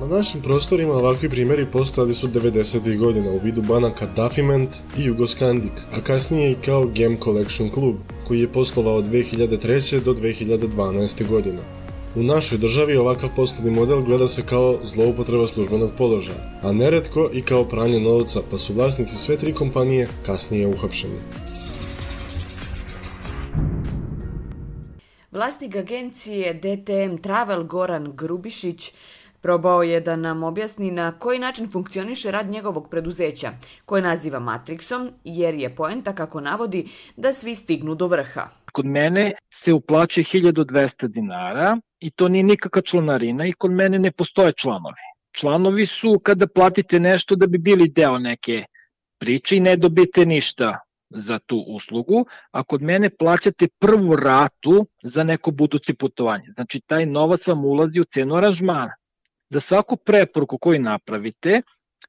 Na 0.00 0.06
našim 0.06 0.42
prostorima 0.42 0.92
ovakvi 0.92 1.30
primjeri 1.30 1.66
postojali 1.66 2.14
su 2.14 2.28
90. 2.28 2.98
godina 2.98 3.30
u 3.30 3.38
vidu 3.38 3.62
banaka 3.62 4.06
Dafiment 4.06 4.76
i 4.98 5.04
Jugoskandik, 5.04 5.72
a 5.92 6.00
kasnije 6.00 6.52
i 6.52 6.56
kao 6.64 6.86
Game 6.94 7.16
Collection 7.24 7.70
Club, 7.70 7.96
koji 8.26 8.40
je 8.40 8.52
poslovao 8.52 8.94
od 8.94 9.04
2003. 9.04 10.00
do 10.00 10.14
2012. 10.14 11.28
godine. 11.28 11.75
U 12.16 12.22
našoj 12.22 12.58
državi 12.58 12.96
ovakav 12.96 13.30
poslovni 13.36 13.70
model 13.70 14.02
gleda 14.02 14.28
se 14.28 14.42
kao 14.46 14.78
zloupotreba 14.84 15.46
službenog 15.46 15.90
položaja, 15.98 16.38
a 16.62 16.72
neretko 16.72 17.30
i 17.32 17.42
kao 17.42 17.64
pranje 17.64 18.00
novca, 18.00 18.40
pa 18.50 18.58
su 18.58 18.74
vlasnici 18.74 19.16
sve 19.16 19.36
tri 19.36 19.52
kompanije 19.52 20.08
kasnije 20.26 20.66
uhapšeni. 20.66 21.18
Vlasnik 25.30 25.76
agencije 25.76 26.54
DTM 26.54 27.16
Travel 27.22 27.64
Goran 27.64 28.12
Grubišić 28.14 28.92
Probao 29.40 29.82
je 29.82 30.00
da 30.00 30.16
nam 30.16 30.42
objasni 30.42 30.90
na 30.90 31.12
koji 31.18 31.38
način 31.38 31.70
funkcioniše 31.70 32.30
rad 32.30 32.50
njegovog 32.50 32.88
preduzeća, 32.90 33.52
koje 33.84 34.02
naziva 34.02 34.40
Matrixom, 34.40 35.10
jer 35.24 35.54
je 35.54 35.74
poenta, 35.76 36.14
kako 36.14 36.40
navodi, 36.40 36.88
da 37.16 37.32
svi 37.32 37.54
stignu 37.54 37.94
do 37.94 38.06
vrha. 38.06 38.48
Kod 38.72 38.86
mene 38.86 39.32
se 39.54 39.72
uplaćuje 39.72 40.24
1200 40.24 41.06
dinara 41.06 41.76
i 42.00 42.10
to 42.10 42.28
nije 42.28 42.42
nikakva 42.42 42.82
članarina 42.82 43.46
i 43.46 43.52
kod 43.52 43.70
mene 43.70 43.98
ne 43.98 44.10
postoje 44.12 44.52
članovi. 44.52 45.04
Članovi 45.32 45.86
su 45.86 46.20
kada 46.24 46.46
platite 46.46 47.00
nešto 47.00 47.36
da 47.36 47.46
bi 47.46 47.58
bili 47.58 47.88
deo 47.88 48.18
neke 48.18 48.64
priče 49.18 49.56
i 49.56 49.60
ne 49.60 49.76
dobijete 49.76 50.26
ništa 50.26 50.78
za 51.10 51.38
tu 51.38 51.64
uslugu, 51.68 52.26
a 52.50 52.62
kod 52.62 52.82
mene 52.82 53.10
plaćate 53.10 53.68
prvu 53.78 54.16
ratu 54.16 54.86
za 55.02 55.24
neko 55.24 55.50
buduće 55.50 55.94
putovanje. 55.94 56.44
Znači, 56.48 56.80
taj 56.80 57.06
novac 57.06 57.46
vam 57.46 57.64
ulazi 57.64 58.00
u 58.00 58.04
cenu 58.04 58.34
aranžmana. 58.34 58.94
Za 59.50 59.60
svaku 59.60 59.96
preporuku 59.96 60.58
koju 60.58 60.80
napravite, 60.82 61.62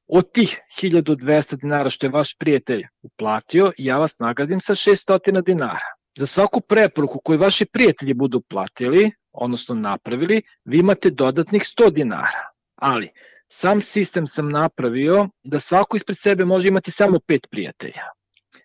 od 0.06 0.32
tih 0.32 0.60
1200 0.82 1.56
dinara 1.56 1.90
što 1.90 2.06
je 2.06 2.10
vaš 2.10 2.36
prijatelj 2.38 2.82
uplatio, 3.02 3.72
ja 3.78 3.98
vas 3.98 4.18
nagradim 4.18 4.60
sa 4.60 4.74
600 4.74 5.44
dinara. 5.44 5.88
Za 6.18 6.26
svaku 6.26 6.60
preporuku 6.60 7.20
koju 7.24 7.38
vaši 7.38 7.66
prijatelji 7.66 8.14
budu 8.14 8.40
platili, 8.40 9.10
odnosno 9.40 9.74
napravili, 9.74 10.42
vi 10.64 10.78
imate 10.78 11.10
dodatnih 11.10 11.62
100 11.62 11.90
dinara. 11.90 12.50
Ali, 12.74 13.08
sam 13.48 13.80
sistem 13.80 14.26
sam 14.26 14.50
napravio 14.50 15.28
da 15.42 15.60
svako 15.60 15.96
ispred 15.96 16.18
sebe 16.18 16.44
može 16.44 16.68
imati 16.68 16.90
samo 16.90 17.18
pet 17.26 17.46
prijatelja. 17.50 18.02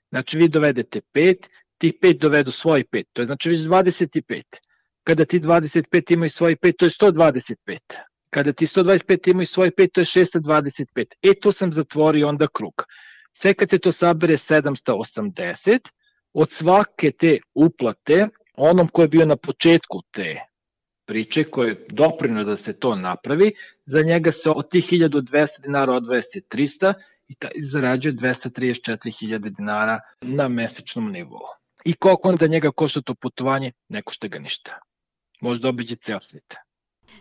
Znači, 0.09 0.37
vi 0.37 0.47
dovedete 0.47 1.01
pet, 1.11 1.49
ti 1.77 1.97
pet 2.01 2.17
dovedu 2.17 2.51
svoji 2.51 2.83
pet, 2.83 3.07
to 3.13 3.21
je 3.21 3.25
znači 3.25 3.49
već 3.49 3.59
25. 3.59 4.41
Kada 5.03 5.25
ti 5.25 5.39
25 5.39 6.13
imaju 6.13 6.29
svoji 6.29 6.55
pet, 6.55 6.75
to 6.77 6.85
je 6.85 6.89
125. 6.89 7.77
Kada 8.29 8.53
ti 8.53 8.65
125 8.65 9.31
imaju 9.31 9.45
svoji 9.45 9.71
pet, 9.71 9.93
to 9.93 10.01
je 10.01 10.05
625. 10.05 11.05
E, 11.21 11.33
to 11.41 11.51
sam 11.51 11.73
zatvorio 11.73 12.27
onda 12.27 12.47
krug. 12.47 12.85
Sve 13.31 13.53
kad 13.53 13.69
se 13.69 13.77
to 13.77 13.91
sabere 13.91 14.37
780, 14.37 15.79
od 16.33 16.51
svake 16.51 17.11
te 17.11 17.39
uplate, 17.53 18.27
onom 18.53 18.87
ko 18.87 19.01
je 19.01 19.07
bio 19.07 19.25
na 19.25 19.35
početku 19.35 20.01
te 20.11 20.52
priče, 21.13 21.43
koje 21.43 21.69
je 21.69 21.85
doprino 21.89 22.43
da 22.43 22.55
se 22.57 22.73
to 22.79 22.95
napravi, 22.95 23.51
za 23.85 24.01
njega 24.01 24.31
se 24.31 24.49
od 24.49 24.69
tih 24.69 24.85
1200 24.91 25.61
dinara 25.61 25.93
odvaja 25.93 26.21
se 26.21 26.41
300 26.41 26.93
i 27.27 27.35
taj 27.35 27.51
zarađuje 27.71 28.13
234.000 28.13 29.49
dinara 29.57 29.99
na 30.21 30.47
mesečnom 30.47 31.11
nivou. 31.11 31.51
I 31.85 31.93
koliko 31.93 32.29
onda 32.29 32.47
njega 32.47 32.71
košta 32.71 33.01
to 33.01 33.15
putovanje? 33.15 33.71
Ne 33.89 34.01
košta 34.01 34.27
ga 34.27 34.39
ništa. 34.39 34.79
Možda 35.41 35.69
obiđe 35.69 35.95
ceo 35.95 36.21
svijet. 36.21 36.55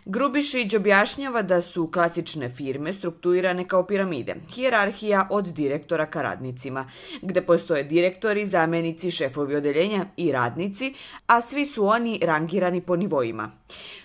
Grubišić 0.05 0.73
objašnjava 0.73 1.41
da 1.41 1.61
su 1.61 1.87
klasične 1.91 2.49
firme 2.49 2.93
strukturirane 2.93 3.67
kao 3.67 3.85
piramide, 3.87 4.35
hijerarhija 4.49 5.27
od 5.31 5.45
direktora 5.45 6.05
ka 6.05 6.21
radnicima, 6.21 6.89
gde 7.21 7.41
postoje 7.41 7.83
direktori, 7.83 8.45
zamenici, 8.45 9.11
šefovi 9.11 9.55
odeljenja 9.55 10.05
i 10.17 10.31
radnici, 10.31 10.93
a 11.27 11.41
svi 11.41 11.65
su 11.65 11.85
oni 11.85 12.19
rangirani 12.23 12.81
po 12.81 12.95
nivoima. 12.95 13.51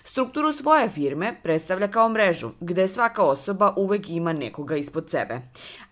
Strukturu 0.03 0.53
svoje 0.53 0.89
firme 0.89 1.35
predstavlja 1.43 1.87
kao 1.87 2.09
mrežu, 2.09 2.49
gde 2.59 2.87
svaka 2.87 3.23
osoba 3.23 3.73
uvek 3.77 4.09
ima 4.09 4.33
nekoga 4.33 4.75
ispod 4.75 5.09
sebe, 5.09 5.41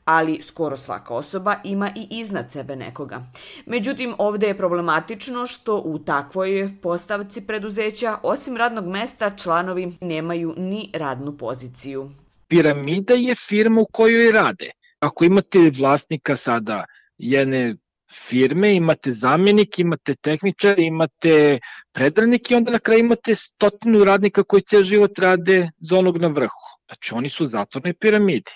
ali 0.08 0.42
skoro 0.42 0.78
svaka 0.78 1.14
osoba 1.14 1.56
ima 1.64 1.92
i 1.96 2.08
iznad 2.20 2.52
sebe 2.52 2.76
nekoga. 2.76 3.24
Međutim, 3.66 4.14
ovde 4.18 4.48
je 4.48 4.58
problematično 4.58 5.46
što 5.46 5.82
u 5.86 6.00
takvoj 6.00 6.72
postavci 6.82 7.48
preduzeća, 7.48 8.18
osim 8.24 8.58
radnog 8.58 8.86
mesta, 8.86 9.36
članovi 9.36 9.98
nemaju 10.02 10.54
ni 10.58 10.90
radnu 10.94 11.38
poziciju. 11.38 12.12
Piramida 12.48 13.14
je 13.14 13.36
firma 13.36 13.82
u 13.82 13.86
kojoj 13.92 14.32
rade. 14.32 14.70
Ako 15.00 15.26
imate 15.26 15.72
vlasnika 15.80 16.36
sada 16.36 16.86
jedne 17.18 17.76
firme, 18.12 18.76
imate 18.76 19.12
zamjenik, 19.12 19.80
imate 19.80 20.16
tehničar, 20.16 20.80
imate 20.80 21.60
predradnik 21.92 22.52
i 22.52 22.56
onda 22.56 22.72
na 22.72 22.80
kraju 22.80 23.00
imate 23.00 23.36
stotinu 23.36 24.04
radnika 24.04 24.44
koji 24.44 24.62
ceo 24.62 24.84
život 24.84 25.20
rade 25.20 25.70
za 25.80 25.98
onog 25.98 26.18
na 26.18 26.28
vrhu. 26.28 26.68
Znači 26.86 27.14
oni 27.14 27.30
su 27.30 27.46
zatvorne 27.46 27.94
piramide. 27.94 28.52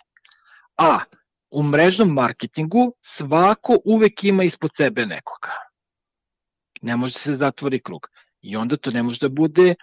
A 0.77 0.99
u 1.51 1.63
mrežnom 1.63 2.13
marketingu 2.13 2.93
svako 3.01 3.77
uvek 3.85 4.23
ima 4.23 4.43
ispod 4.43 4.71
sebe 4.75 5.05
nekoga. 5.05 5.51
Ne 6.81 6.95
može 6.95 7.13
se 7.13 7.33
zatvori 7.33 7.79
krug. 7.79 8.07
I 8.41 8.55
onda 8.55 8.77
to 8.77 8.91
ne 8.91 9.03
može 9.03 9.19
da 9.19 9.29
bude 9.29 9.75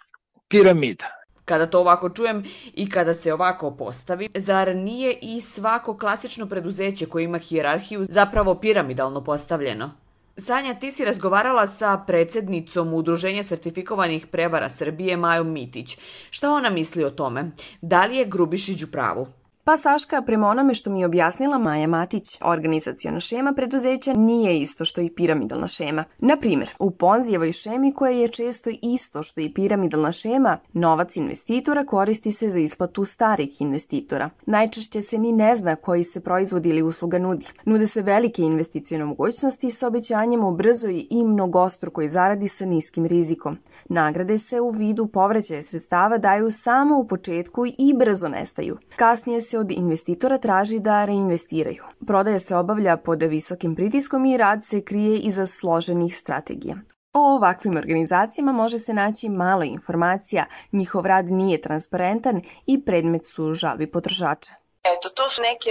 piramida. 0.48 1.06
Kada 1.44 1.66
to 1.66 1.80
ovako 1.80 2.10
čujem 2.10 2.44
i 2.74 2.90
kada 2.90 3.14
se 3.14 3.32
ovako 3.32 3.70
postavi, 3.70 4.28
zar 4.34 4.76
nije 4.76 5.18
i 5.22 5.40
svako 5.40 5.96
klasično 5.96 6.46
preduzeće 6.46 7.06
koje 7.06 7.24
ima 7.24 7.38
hijerarhiju 7.38 8.06
zapravo 8.08 8.54
piramidalno 8.54 9.24
postavljeno? 9.24 9.90
Sanja, 10.36 10.74
ti 10.74 10.90
si 10.92 11.04
razgovarala 11.04 11.66
sa 11.66 12.04
predsednicom 12.06 12.94
Udruženja 12.94 13.42
sertifikovanih 13.42 14.26
prevara 14.26 14.68
Srbije 14.68 15.16
Majom 15.16 15.52
Mitić. 15.52 15.98
Šta 16.30 16.50
ona 16.50 16.70
misli 16.70 17.04
o 17.04 17.10
tome? 17.10 17.50
Da 17.80 18.06
li 18.06 18.16
je 18.16 18.24
Grubišić 18.24 18.82
u 18.82 18.90
pravu? 18.90 19.26
Pa 19.68 19.76
Saška, 19.76 20.22
prema 20.22 20.48
onome 20.48 20.74
što 20.74 20.90
mi 20.90 21.00
je 21.00 21.06
objasnila 21.06 21.58
Maja 21.58 21.86
Matić, 21.86 22.38
organizacijona 22.40 23.20
šema 23.20 23.52
preduzeća 23.52 24.12
nije 24.12 24.60
isto 24.60 24.84
što 24.84 25.00
i 25.00 25.10
piramidalna 25.10 25.68
šema. 25.68 26.04
Na 26.18 26.36
primjer, 26.36 26.70
u 26.78 26.90
Ponzijevoj 26.90 27.52
šemi 27.52 27.92
koja 27.92 28.12
je 28.12 28.28
često 28.28 28.70
isto 28.82 29.22
što 29.22 29.40
i 29.40 29.54
piramidalna 29.54 30.12
šema, 30.12 30.58
novac 30.72 31.16
investitora 31.16 31.86
koristi 31.86 32.32
se 32.32 32.50
za 32.50 32.58
isplatu 32.58 33.04
starih 33.04 33.60
investitora. 33.60 34.30
Najčešće 34.46 35.02
se 35.02 35.18
ni 35.18 35.32
ne 35.32 35.54
zna 35.54 35.76
koji 35.76 36.04
se 36.04 36.20
proizvod 36.20 36.66
ili 36.66 36.82
usluga 36.82 37.18
nudi. 37.18 37.46
Nude 37.64 37.86
se 37.86 38.02
velike 38.02 38.42
investicijone 38.42 39.04
mogućnosti 39.04 39.70
sa 39.70 39.86
obećanjem 39.86 40.44
o 40.44 40.52
brzoj 40.52 41.06
i 41.10 41.24
mnogostrukoj 41.24 42.08
zaradi 42.08 42.48
sa 42.48 42.64
niskim 42.64 43.06
rizikom. 43.06 43.58
Nagrade 43.88 44.38
se 44.38 44.60
u 44.60 44.70
vidu 44.70 45.06
povraćaja 45.06 45.62
sredstava 45.62 46.18
daju 46.18 46.50
samo 46.50 46.98
u 46.98 47.06
početku 47.06 47.66
i 47.66 47.94
brzo 47.98 48.28
nestaju. 48.28 48.78
Kasnije 48.96 49.40
se 49.40 49.57
od 49.58 49.70
investitora 49.70 50.38
traži 50.38 50.78
da 50.80 51.04
reinvestiraju. 51.04 51.84
Prodaja 52.06 52.38
se 52.38 52.56
obavlja 52.56 52.96
pod 52.96 53.22
visokim 53.22 53.76
pritiskom 53.76 54.24
i 54.24 54.36
rad 54.36 54.64
se 54.64 54.84
krije 54.84 55.18
iza 55.18 55.46
složenih 55.46 56.18
strategija. 56.18 56.76
O 57.12 57.34
ovakvim 57.36 57.76
organizacijama 57.76 58.52
može 58.52 58.78
se 58.78 58.94
naći 58.94 59.28
malo 59.28 59.64
informacija, 59.64 60.44
njihov 60.72 61.06
rad 61.06 61.30
nije 61.30 61.60
transparentan 61.60 62.42
i 62.66 62.84
predmet 62.84 63.26
su 63.26 63.54
žalbi 63.54 63.90
potrošača. 63.90 64.52
Eto, 64.82 65.08
to 65.08 65.28
su 65.28 65.42
neke 65.42 65.70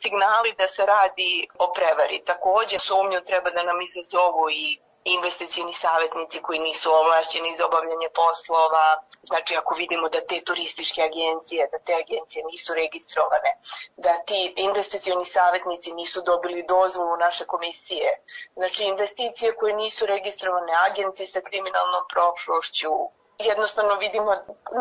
signali 0.00 0.50
da 0.58 0.66
se 0.66 0.82
radi 0.86 1.46
o 1.58 1.72
prevari. 1.76 2.22
Takođe, 2.26 2.78
sumnju 2.78 3.18
treba 3.26 3.50
da 3.50 3.62
nam 3.62 3.78
izazovu 3.88 4.44
i 4.50 4.78
investicijni 5.04 5.72
savjetnici 5.72 6.42
koji 6.42 6.58
nisu 6.58 6.92
ovlašćeni 6.92 7.56
za 7.58 7.66
obavljanje 7.66 8.08
poslova, 8.14 9.02
znači 9.22 9.56
ako 9.56 9.74
vidimo 9.74 10.08
da 10.08 10.20
te 10.20 10.40
turističke 10.44 11.02
agencije, 11.02 11.68
da 11.72 11.78
te 11.78 11.94
agencije 11.94 12.44
nisu 12.50 12.74
registrovane, 12.74 13.50
da 13.96 14.14
ti 14.26 14.54
investicijni 14.56 15.24
savjetnici 15.24 15.92
nisu 15.92 16.22
dobili 16.22 16.64
dozvolu 16.68 17.16
naše 17.16 17.44
komisije, 17.44 18.10
znači 18.54 18.84
investicije 18.84 19.54
koje 19.56 19.74
nisu 19.74 20.06
registrovane, 20.06 20.72
agenti 20.90 21.26
sa 21.26 21.40
kriminalnom 21.40 22.04
prošlošću, 22.12 22.92
jednostavno 23.38 23.94
vidimo 24.04 24.32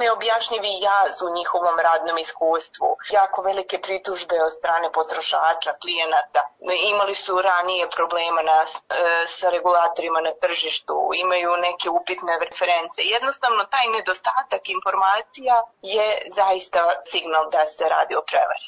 neobjašnjivi 0.01 0.71
jaz 0.89 1.13
u 1.27 1.35
njihovom 1.37 1.77
radnom 1.87 2.17
iskustvu. 2.17 2.87
Jako 3.19 3.41
velike 3.41 3.77
pritužbe 3.87 4.35
od 4.47 4.51
strane 4.59 4.87
potrošača, 4.97 5.71
klijenata. 5.81 6.41
Imali 6.93 7.15
su 7.15 7.41
ranije 7.49 7.85
problema 7.97 8.41
na, 8.41 8.59
e, 8.63 8.67
sa 9.37 9.49
regulatorima 9.49 10.19
na 10.27 10.33
tržištu, 10.41 10.95
imaju 11.23 11.49
neke 11.67 11.87
upitne 11.99 12.33
reference. 12.45 12.99
Jednostavno, 13.15 13.61
taj 13.75 13.87
nedostatak 13.97 14.63
informacija 14.77 15.55
je 15.81 16.07
zaista 16.39 16.81
signal 17.11 17.45
da 17.53 17.61
se 17.65 17.83
radi 17.95 18.13
o 18.15 18.23
prevari. 18.29 18.65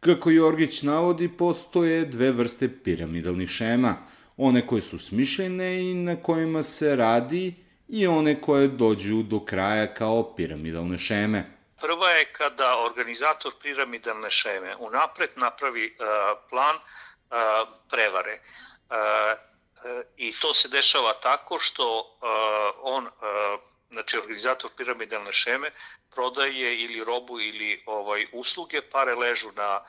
Kako 0.00 0.30
Jorgić 0.30 0.82
navodi, 0.82 1.36
postoje 1.38 2.04
dve 2.04 2.30
vrste 2.30 2.68
piramidalnih 2.84 3.48
šema. 3.48 3.94
One 4.36 4.66
koje 4.66 4.82
su 4.82 4.98
smišljene 4.98 5.90
i 5.90 5.94
na 5.94 6.16
kojima 6.22 6.62
se 6.62 6.96
radi 6.96 7.63
i 7.94 8.06
one 8.06 8.40
koje 8.40 8.68
dođu 8.68 9.22
do 9.22 9.44
kraja 9.44 9.94
kao 9.94 10.34
piramidalne 10.36 10.98
šeme. 10.98 11.44
Prva 11.80 12.10
je 12.10 12.24
kada 12.24 12.76
organizator 12.78 13.52
piramidalne 13.62 14.30
šeme 14.30 14.76
unapred 14.76 15.30
napravi 15.36 15.86
uh, 15.86 16.06
plan 16.50 16.76
uh, 16.76 17.68
prevare. 17.90 18.40
Uh, 18.90 18.96
I 20.16 20.32
to 20.32 20.54
se 20.54 20.68
dešava 20.68 21.12
tako 21.12 21.58
što 21.58 22.18
on, 22.82 23.08
znači 23.90 24.18
organizator 24.18 24.70
piramidalne 24.76 25.32
šeme, 25.32 25.70
prodaje 26.14 26.84
ili 26.84 27.04
robu 27.04 27.40
ili 27.40 27.82
ovaj 27.86 28.26
usluge, 28.32 28.82
pare 28.82 29.14
ležu 29.14 29.48
na 29.56 29.80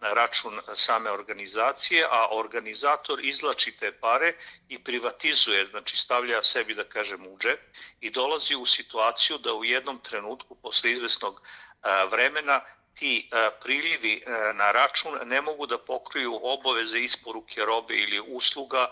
račun 0.00 0.60
same 0.74 1.10
organizacije, 1.10 2.06
a 2.10 2.28
organizator 2.30 3.24
izlači 3.24 3.76
te 3.76 3.92
pare 3.92 4.34
i 4.68 4.84
privatizuje, 4.84 5.66
znači 5.66 5.96
stavlja 5.96 6.42
sebi, 6.42 6.74
da 6.74 6.84
kažem, 6.84 7.26
u 7.26 7.38
džep 7.38 7.60
i 8.00 8.10
dolazi 8.10 8.54
u 8.54 8.66
situaciju 8.66 9.38
da 9.38 9.54
u 9.54 9.64
jednom 9.64 9.98
trenutku, 9.98 10.54
posle 10.54 10.92
izvesnog 10.92 11.42
vremena, 12.10 12.60
ti 12.94 13.30
priljivi 13.62 14.22
na 14.54 14.72
račun 14.72 15.18
ne 15.24 15.40
mogu 15.40 15.66
da 15.66 15.78
pokriju 15.78 16.40
obaveze 16.42 16.98
isporuke 16.98 17.64
robe 17.64 17.94
ili 17.94 18.20
usluga 18.20 18.88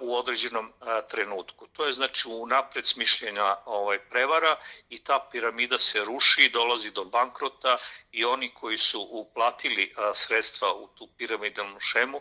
u 0.00 0.16
određenom 0.16 0.72
trenutku. 1.10 1.66
To 1.66 1.86
je 1.86 1.92
znači 1.92 2.28
u 2.28 2.46
napred 2.46 2.86
smišljenja 2.86 3.56
ovaj, 3.64 3.98
prevara 3.98 4.56
i 4.88 5.04
ta 5.04 5.28
piramida 5.32 5.78
se 5.78 6.04
ruši, 6.04 6.48
dolazi 6.48 6.90
do 6.90 7.04
bankrota 7.04 7.76
i 8.12 8.24
oni 8.24 8.54
koji 8.54 8.78
su 8.78 9.08
uplatili 9.10 9.94
sredstva 10.14 10.74
u 10.74 10.88
tu 10.88 11.08
piramidalnu 11.18 11.80
šemu 11.80 12.20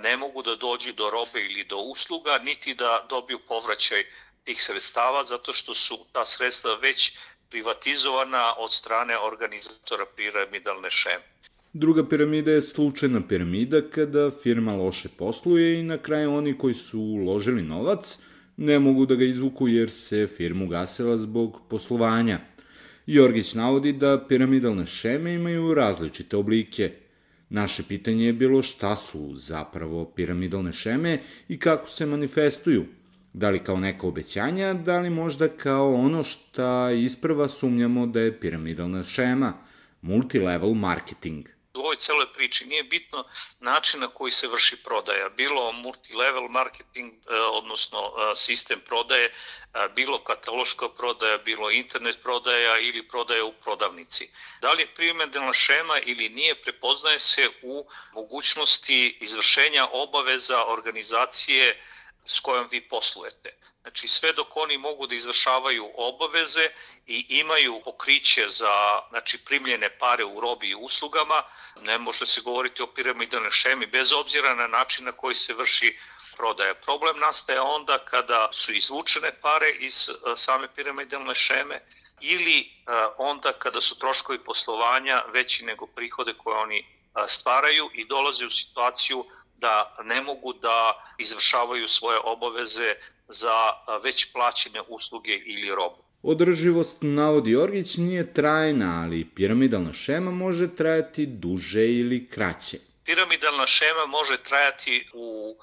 ne 0.00 0.16
mogu 0.16 0.42
da 0.42 0.56
dođu 0.56 0.92
do 0.92 1.10
robe 1.10 1.40
ili 1.44 1.64
do 1.64 1.76
usluga, 1.76 2.38
niti 2.38 2.74
da 2.74 3.06
dobiju 3.08 3.38
povraćaj 3.38 4.04
tih 4.44 4.62
sredstava, 4.62 5.24
zato 5.24 5.52
što 5.52 5.74
su 5.74 6.06
ta 6.12 6.24
sredstva 6.24 6.74
već 6.74 7.12
privatizovana 7.50 8.54
od 8.56 8.72
strane 8.72 9.18
organizatora 9.18 10.06
piramidalne 10.16 10.90
šeme. 10.90 11.33
Druga 11.76 12.08
piramida 12.08 12.52
je 12.52 12.60
slučajna 12.60 13.20
piramida 13.28 13.80
kada 13.90 14.30
firma 14.30 14.76
loše 14.76 15.08
posluje 15.18 15.80
i 15.80 15.82
na 15.82 15.98
kraju 15.98 16.32
oni 16.32 16.58
koji 16.58 16.74
su 16.74 17.00
uložili 17.00 17.62
novac 17.62 18.18
ne 18.56 18.78
mogu 18.78 19.06
da 19.06 19.14
ga 19.14 19.24
izvuku 19.24 19.68
jer 19.68 19.90
se 19.90 20.26
firmu 20.26 20.68
gasila 20.68 21.16
zbog 21.16 21.60
poslovanja. 21.68 22.38
Jorgić 23.06 23.54
navodi 23.54 23.92
da 23.92 24.26
piramidalne 24.28 24.86
šeme 24.86 25.34
imaju 25.34 25.74
različite 25.74 26.36
oblike. 26.36 26.92
Naše 27.48 27.82
pitanje 27.88 28.26
je 28.26 28.32
bilo 28.32 28.62
šta 28.62 28.96
su 28.96 29.34
zapravo 29.34 30.04
piramidalne 30.04 30.72
šeme 30.72 31.18
i 31.48 31.58
kako 31.58 31.90
se 31.90 32.06
manifestuju. 32.06 32.84
Da 33.32 33.50
li 33.50 33.58
kao 33.58 33.80
neka 33.80 34.06
obećanja, 34.06 34.74
da 34.74 35.00
li 35.00 35.10
možda 35.10 35.48
kao 35.48 35.94
ono 35.94 36.22
šta 36.22 36.90
isprva 36.90 37.48
sumnjamo 37.48 38.06
da 38.06 38.20
je 38.20 38.40
piramidalna 38.40 39.04
šema, 39.04 39.52
multilevel 40.02 40.74
marketing 40.74 41.53
u 41.74 41.80
ovoj 41.80 41.96
celoj 41.96 42.32
priči 42.32 42.66
nije 42.66 42.82
bitno 42.82 43.24
način 43.60 44.00
na 44.00 44.08
koji 44.08 44.32
se 44.32 44.48
vrši 44.48 44.76
prodaja, 44.82 45.28
bilo 45.28 45.72
multilevel 45.72 46.48
marketing, 46.48 47.12
e, 47.12 47.34
odnosno 47.34 47.98
e, 47.98 48.36
sistem 48.36 48.80
prodaje, 48.80 49.24
e, 49.24 49.88
bilo 49.94 50.18
kataloška 50.18 50.88
prodaja, 50.88 51.38
bilo 51.38 51.70
internet 51.70 52.18
prodaja 52.22 52.78
ili 52.78 53.08
prodaja 53.08 53.44
u 53.44 53.52
prodavnici. 53.52 54.30
Da 54.60 54.72
li 54.72 54.82
je 54.82 54.94
primedelna 54.94 55.52
šema 55.52 55.98
ili 55.98 56.28
nije, 56.28 56.62
prepoznaje 56.62 57.18
se 57.18 57.50
u 57.62 57.86
mogućnosti 58.12 59.18
izvršenja 59.20 59.86
obaveza 59.92 60.64
organizacije 60.64 61.80
s 62.26 62.40
kojom 62.40 62.68
vi 62.70 62.88
poslujete. 62.88 63.50
Znači 63.82 64.08
sve 64.08 64.32
dok 64.32 64.56
oni 64.56 64.78
mogu 64.78 65.06
da 65.06 65.14
izvršavaju 65.14 65.90
obaveze 65.94 66.68
i 67.06 67.26
imaju 67.28 67.80
pokriće 67.84 68.48
za 68.48 69.00
znači, 69.10 69.38
primljene 69.44 69.98
pare 69.98 70.24
u 70.24 70.40
robi 70.40 70.68
i 70.68 70.74
uslugama, 70.74 71.42
ne 71.82 71.98
može 71.98 72.26
se 72.26 72.40
govoriti 72.40 72.82
o 72.82 72.86
piramidalnoj 72.86 73.50
šemi 73.50 73.86
bez 73.86 74.12
obzira 74.12 74.54
na 74.54 74.66
način 74.66 75.04
na 75.04 75.12
koji 75.12 75.34
se 75.34 75.54
vrši 75.54 75.98
prodaja. 76.36 76.74
Problem 76.74 77.18
nastaje 77.18 77.60
onda 77.60 77.98
kada 77.98 78.48
su 78.52 78.72
izvučene 78.72 79.32
pare 79.40 79.70
iz 79.70 80.08
e, 80.08 80.36
same 80.36 80.68
piramidalne 80.74 81.34
šeme 81.34 81.80
ili 82.20 82.58
e, 82.58 82.66
onda 83.18 83.52
kada 83.52 83.80
su 83.80 83.98
troškovi 83.98 84.38
poslovanja 84.38 85.22
veći 85.32 85.64
nego 85.64 85.86
prihode 85.86 86.34
koje 86.34 86.56
oni 86.56 86.78
e, 86.78 86.84
stvaraju 87.26 87.90
i 87.94 88.06
dolaze 88.06 88.46
u 88.46 88.50
situaciju 88.50 89.24
da 89.56 89.96
ne 90.04 90.22
mogu 90.22 90.52
da 90.52 91.04
izvršavaju 91.18 91.88
svoje 91.88 92.18
obaveze 92.24 92.94
za 93.28 93.56
već 94.02 94.32
plaćene 94.32 94.80
usluge 94.88 95.34
ili 95.34 95.74
robu. 95.74 96.04
Održivost, 96.22 96.96
navodi 97.00 97.56
Orgić, 97.56 97.96
nije 97.96 98.34
trajna, 98.34 99.02
ali 99.02 99.24
piramidalna 99.24 99.92
šema 99.92 100.30
može 100.30 100.76
trajati 100.76 101.26
duže 101.26 101.86
ili 101.88 102.28
kraće. 102.28 102.78
Piramidalna 103.04 103.66
šema 103.66 104.06
može 104.06 104.42
trajati 104.42 105.10
u 105.14 105.56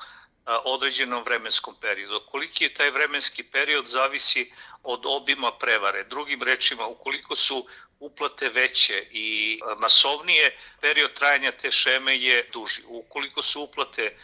određenom 0.46 1.24
vremenskom 1.24 1.76
periodu. 1.82 2.20
Koliki 2.32 2.64
je 2.64 2.74
taj 2.74 2.92
vremenski 2.92 3.44
period 3.44 3.88
zavisi 3.88 4.52
od 4.84 5.02
obima 5.06 5.52
prevare. 5.60 6.04
Drugim 6.04 6.44
rečima, 6.44 6.88
ukoliko 6.88 7.36
su 7.36 7.66
uplate 8.02 8.50
veće 8.50 9.08
i 9.12 9.60
masovnije, 9.78 10.58
period 10.82 11.14
trajanja 11.14 11.52
te 11.52 11.72
šeme 11.72 12.18
je 12.18 12.50
duži. 12.54 12.82
Ukoliko 12.88 13.42
su 13.42 13.62
uplate 13.62 14.18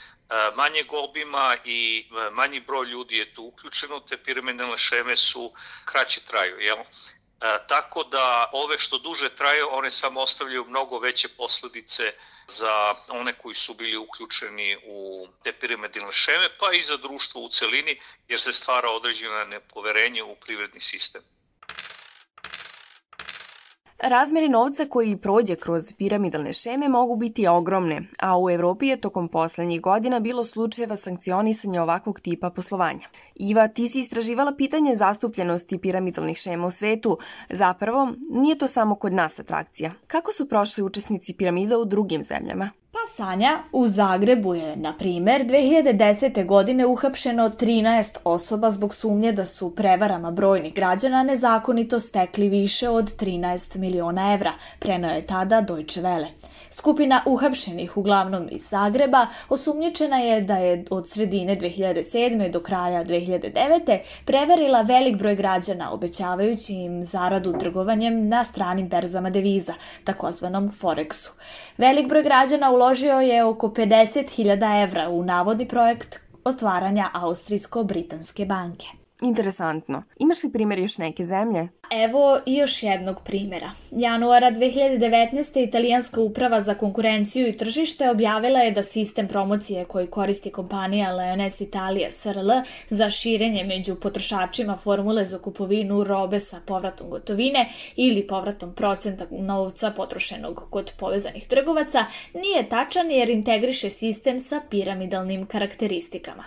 manjeg 0.55 0.93
obima 0.93 1.57
i 1.65 2.07
manji 2.31 2.59
broj 2.59 2.85
ljudi 2.85 3.17
je 3.17 3.33
tu 3.33 3.43
uključeno, 3.43 3.99
te 3.99 4.17
piramidalne 4.17 4.77
šeme 4.77 5.17
su 5.17 5.53
kraće 5.85 6.21
traju. 6.21 6.59
Jel? 6.59 6.77
E, 6.77 7.67
tako 7.67 8.03
da 8.03 8.49
ove 8.53 8.77
što 8.77 8.97
duže 8.97 9.29
traju, 9.29 9.67
one 9.71 9.91
samo 9.91 10.19
ostavljaju 10.21 10.65
mnogo 10.65 10.99
veće 10.99 11.27
posledice 11.27 12.13
za 12.47 12.93
one 13.09 13.33
koji 13.33 13.55
su 13.55 13.73
bili 13.73 13.97
uključeni 13.97 14.77
u 14.85 15.27
te 15.43 15.53
piramidalne 15.53 16.13
šeme, 16.13 16.49
pa 16.59 16.73
i 16.73 16.83
za 16.83 16.97
društvo 16.97 17.41
u 17.41 17.49
celini, 17.49 17.99
jer 18.27 18.39
se 18.39 18.53
stvara 18.53 18.89
određeno 18.89 19.45
nepoverenje 19.45 20.23
u 20.23 20.35
privredni 20.35 20.79
sistem. 20.79 21.21
Razmere 23.99 24.49
novca 24.49 24.85
koji 24.85 25.17
prođe 25.17 25.55
kroz 25.55 25.93
piramidalne 25.97 26.53
šeme 26.53 26.89
mogu 26.89 27.15
biti 27.15 27.47
ogromne, 27.47 28.01
a 28.19 28.39
u 28.39 28.49
Evropi 28.49 28.87
je 28.87 29.01
tokom 29.01 29.27
poslednjih 29.27 29.81
godina 29.81 30.19
bilo 30.19 30.43
slučajeva 30.43 30.95
sankcionisanja 30.95 31.83
ovakvog 31.83 32.19
tipa 32.19 32.49
poslovanja. 32.49 33.07
Iva, 33.35 33.67
ti 33.67 33.87
si 33.87 33.99
istraživala 33.99 34.55
pitanje 34.55 34.95
zastupljenosti 34.95 35.77
piramidalnih 35.77 36.37
šema 36.37 36.67
u 36.67 36.71
svetu. 36.71 37.17
Zapravo, 37.49 38.13
nije 38.29 38.57
to 38.57 38.67
samo 38.67 38.95
kod 38.95 39.13
nas 39.13 39.39
atrakcija. 39.39 39.91
Kako 40.07 40.31
su 40.31 40.49
prošli 40.49 40.83
učesnici 40.83 41.33
piramida 41.37 41.77
u 41.77 41.85
drugim 41.85 42.23
zemljama? 42.23 42.69
Pa 42.97 43.13
Sanja, 43.13 43.59
u 43.71 43.87
Zagrebu 43.87 44.55
je, 44.55 44.75
na 44.75 44.97
primer, 44.97 45.45
2010. 45.45 46.45
godine 46.45 46.85
uhapšeno 46.85 47.49
13 47.49 48.17
osoba 48.23 48.71
zbog 48.71 48.95
sumnje 48.95 49.31
da 49.31 49.45
su 49.45 49.75
prevarama 49.75 50.31
brojnih 50.31 50.73
građana 50.73 51.23
nezakonito 51.23 51.99
stekli 51.99 52.49
više 52.49 52.89
od 52.89 53.15
13 53.15 53.77
miliona 53.77 54.33
evra, 54.33 54.53
prenao 54.79 55.11
je 55.11 55.25
tada 55.25 55.61
Deutsche 55.61 56.01
Welle. 56.01 56.27
Skupina 56.69 57.23
uhapšenih, 57.25 57.97
uglavnom 57.97 58.47
iz 58.51 58.69
Zagreba, 58.69 59.27
osumnjičena 59.49 60.17
je 60.17 60.41
da 60.41 60.57
je 60.57 60.85
od 60.89 61.09
sredine 61.09 61.57
2007. 61.57 62.51
do 62.51 62.59
kraja 62.59 63.05
2009. 63.05 63.99
preverila 64.25 64.81
velik 64.81 65.17
broj 65.17 65.35
građana, 65.35 65.91
obećavajući 65.91 66.73
im 66.73 67.03
zaradu 67.03 67.57
trgovanjem 67.59 68.27
na 68.27 68.43
stranim 68.43 68.87
berzama 68.87 69.29
deviza, 69.29 69.73
takozvanom 70.03 70.71
Forexu. 70.81 71.29
Velik 71.77 72.07
broj 72.07 72.23
građana 72.23 72.71
uložio 72.71 73.19
je 73.19 73.43
oko 73.43 73.67
50.000 73.67 74.83
evra 74.83 75.09
u 75.09 75.23
navodni 75.23 75.67
projekt 75.67 76.19
otvaranja 76.43 77.09
Austrijsko-Britanske 77.13 78.45
banke. 78.45 78.87
Interesantno. 79.21 80.03
Imaš 80.19 80.43
li 80.43 80.51
primjer 80.51 80.79
još 80.79 80.97
neke 80.97 81.25
zemlje? 81.25 81.67
Evo 81.91 82.39
još 82.45 82.83
jednog 82.83 83.21
primjera. 83.23 83.71
Januara 83.91 84.51
2019. 84.51 85.67
Italijanska 85.67 86.21
uprava 86.21 86.61
za 86.61 86.75
konkurenciju 86.75 87.47
i 87.47 87.57
tržište 87.57 88.09
objavila 88.09 88.59
je 88.59 88.71
da 88.71 88.83
sistem 88.83 89.27
promocije 89.27 89.85
koji 89.85 90.07
koristi 90.07 90.51
kompanija 90.51 91.11
Leones 91.11 91.61
Italia 91.61 92.11
SRL 92.11 92.49
za 92.89 93.09
širenje 93.09 93.63
među 93.63 93.95
potrošačima 93.95 94.77
formule 94.77 95.25
za 95.25 95.39
kupovinu 95.39 96.03
robe 96.03 96.39
sa 96.39 96.59
povratom 96.65 97.09
gotovine 97.09 97.69
ili 97.95 98.27
povratom 98.27 98.73
procenta 98.75 99.25
novca 99.31 99.91
potrošenog 99.91 100.63
kod 100.69 100.91
povezanih 100.99 101.47
trgovaca 101.47 102.05
nije 102.33 102.69
tačan 102.69 103.11
jer 103.11 103.29
integriše 103.29 103.89
sistem 103.89 104.39
sa 104.39 104.61
piramidalnim 104.69 105.45
karakteristikama. 105.45 106.43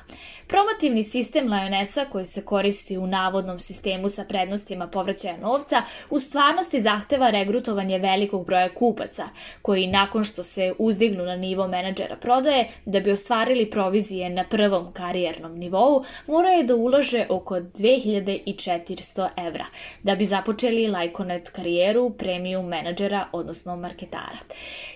Promotivni 0.46 1.03
sistem 1.03 1.53
Lionesa 1.53 2.05
koji 2.05 2.26
se 2.26 2.44
koristi 2.44 2.98
u 2.98 3.07
navodnom 3.07 3.61
sistemu 3.61 4.09
sa 4.09 4.24
prednostima 4.24 4.87
povraćaja 4.87 5.30
novca 5.37 5.83
u 6.11 6.19
stvarnosti 6.19 6.81
zahteva 6.81 7.31
regrutovanje 7.31 7.99
velikog 7.99 8.47
broja 8.47 8.75
kupaca 8.75 9.29
koji 9.62 9.87
nakon 9.87 10.25
što 10.25 10.43
se 10.43 10.75
uzdignu 10.79 11.25
na 11.25 11.37
nivo 11.37 11.69
menadžera 11.69 12.16
prodaje 12.16 12.69
da 12.85 13.01
bi 13.01 13.12
ostvarili 13.12 13.71
provizije 13.71 14.31
na 14.31 14.45
prvom 14.45 14.93
karijernom 14.93 15.59
nivou 15.59 16.05
moraju 16.27 16.64
da 16.64 16.75
ulože 16.75 17.27
oko 17.29 17.55
2400 17.55 19.29
evra 19.37 19.66
da 20.03 20.14
bi 20.14 20.25
započeli 20.25 20.88
Lajkonet 20.88 21.51
karijeru 21.51 22.11
premium 22.11 22.66
menadžera 22.66 23.27
odnosno 23.33 23.77
marketara. 23.77 24.38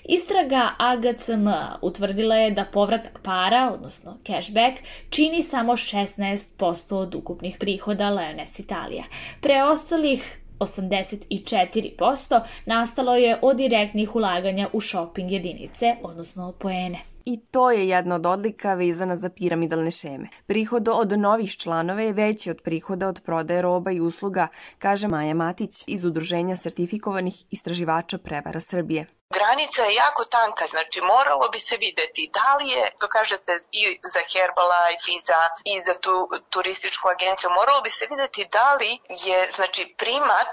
Istraga 0.04 0.70
AGCM 0.78 1.48
utvrdila 1.82 2.36
je 2.36 2.50
da 2.50 2.64
povratak 2.64 3.18
para, 3.22 3.70
odnosno 3.74 4.16
cashback, 4.26 4.78
čini 5.10 5.42
samo 5.42 5.72
16% 5.72 6.94
od 6.94 7.14
ukupnih 7.14 7.56
prihoda 7.60 8.10
Leones 8.10 8.58
Italija. 8.58 9.04
Preostalih 9.40 10.23
84% 10.66 12.40
nastalo 12.66 13.16
je 13.16 13.38
od 13.42 13.56
direktnih 13.56 14.16
ulaganja 14.16 14.68
u 14.72 14.80
shopping 14.80 15.32
jedinice, 15.32 15.96
odnosno 16.02 16.52
poene. 16.52 17.13
I 17.24 17.46
to 17.52 17.70
je 17.70 17.88
jedna 17.88 18.14
od 18.14 18.26
odlika 18.26 18.74
vezana 18.74 19.16
za 19.16 19.30
piramidalne 19.36 19.90
šeme. 19.90 20.28
Prihod 20.46 20.88
od 20.88 21.12
novih 21.12 21.56
članova 21.62 22.00
je 22.00 22.12
veći 22.12 22.50
od 22.50 22.60
prihoda 22.64 23.08
od 23.08 23.20
prodaje 23.24 23.62
roba 23.62 23.90
i 23.90 24.00
usluga, 24.00 24.48
kaže 24.78 25.08
Maja 25.08 25.34
Matić 25.34 25.70
iz 25.86 26.04
Udruženja 26.04 26.56
sertifikovanih 26.56 27.34
istraživača 27.50 28.18
prevara 28.18 28.60
Srbije. 28.60 29.06
Granica 29.38 29.82
je 29.82 29.94
jako 29.94 30.24
tanka, 30.24 30.66
znači 30.66 31.00
moralo 31.00 31.48
bi 31.48 31.58
se 31.58 31.76
videti 31.76 32.30
da 32.38 32.48
li 32.58 32.66
je, 32.70 32.84
to 33.00 33.06
kažete 33.08 33.52
i 33.72 33.82
za 34.14 34.22
Herbalife 34.32 35.08
i 35.16 35.20
za, 35.28 35.40
i 35.72 35.74
za 35.86 35.94
tu 36.04 36.14
turističku 36.52 37.08
agenciju, 37.08 37.50
moralo 37.50 37.80
bi 37.82 37.90
se 37.90 38.04
videti 38.10 38.48
da 38.56 38.68
li 38.74 38.92
je 39.26 39.38
znači 39.56 39.94
primat 40.02 40.52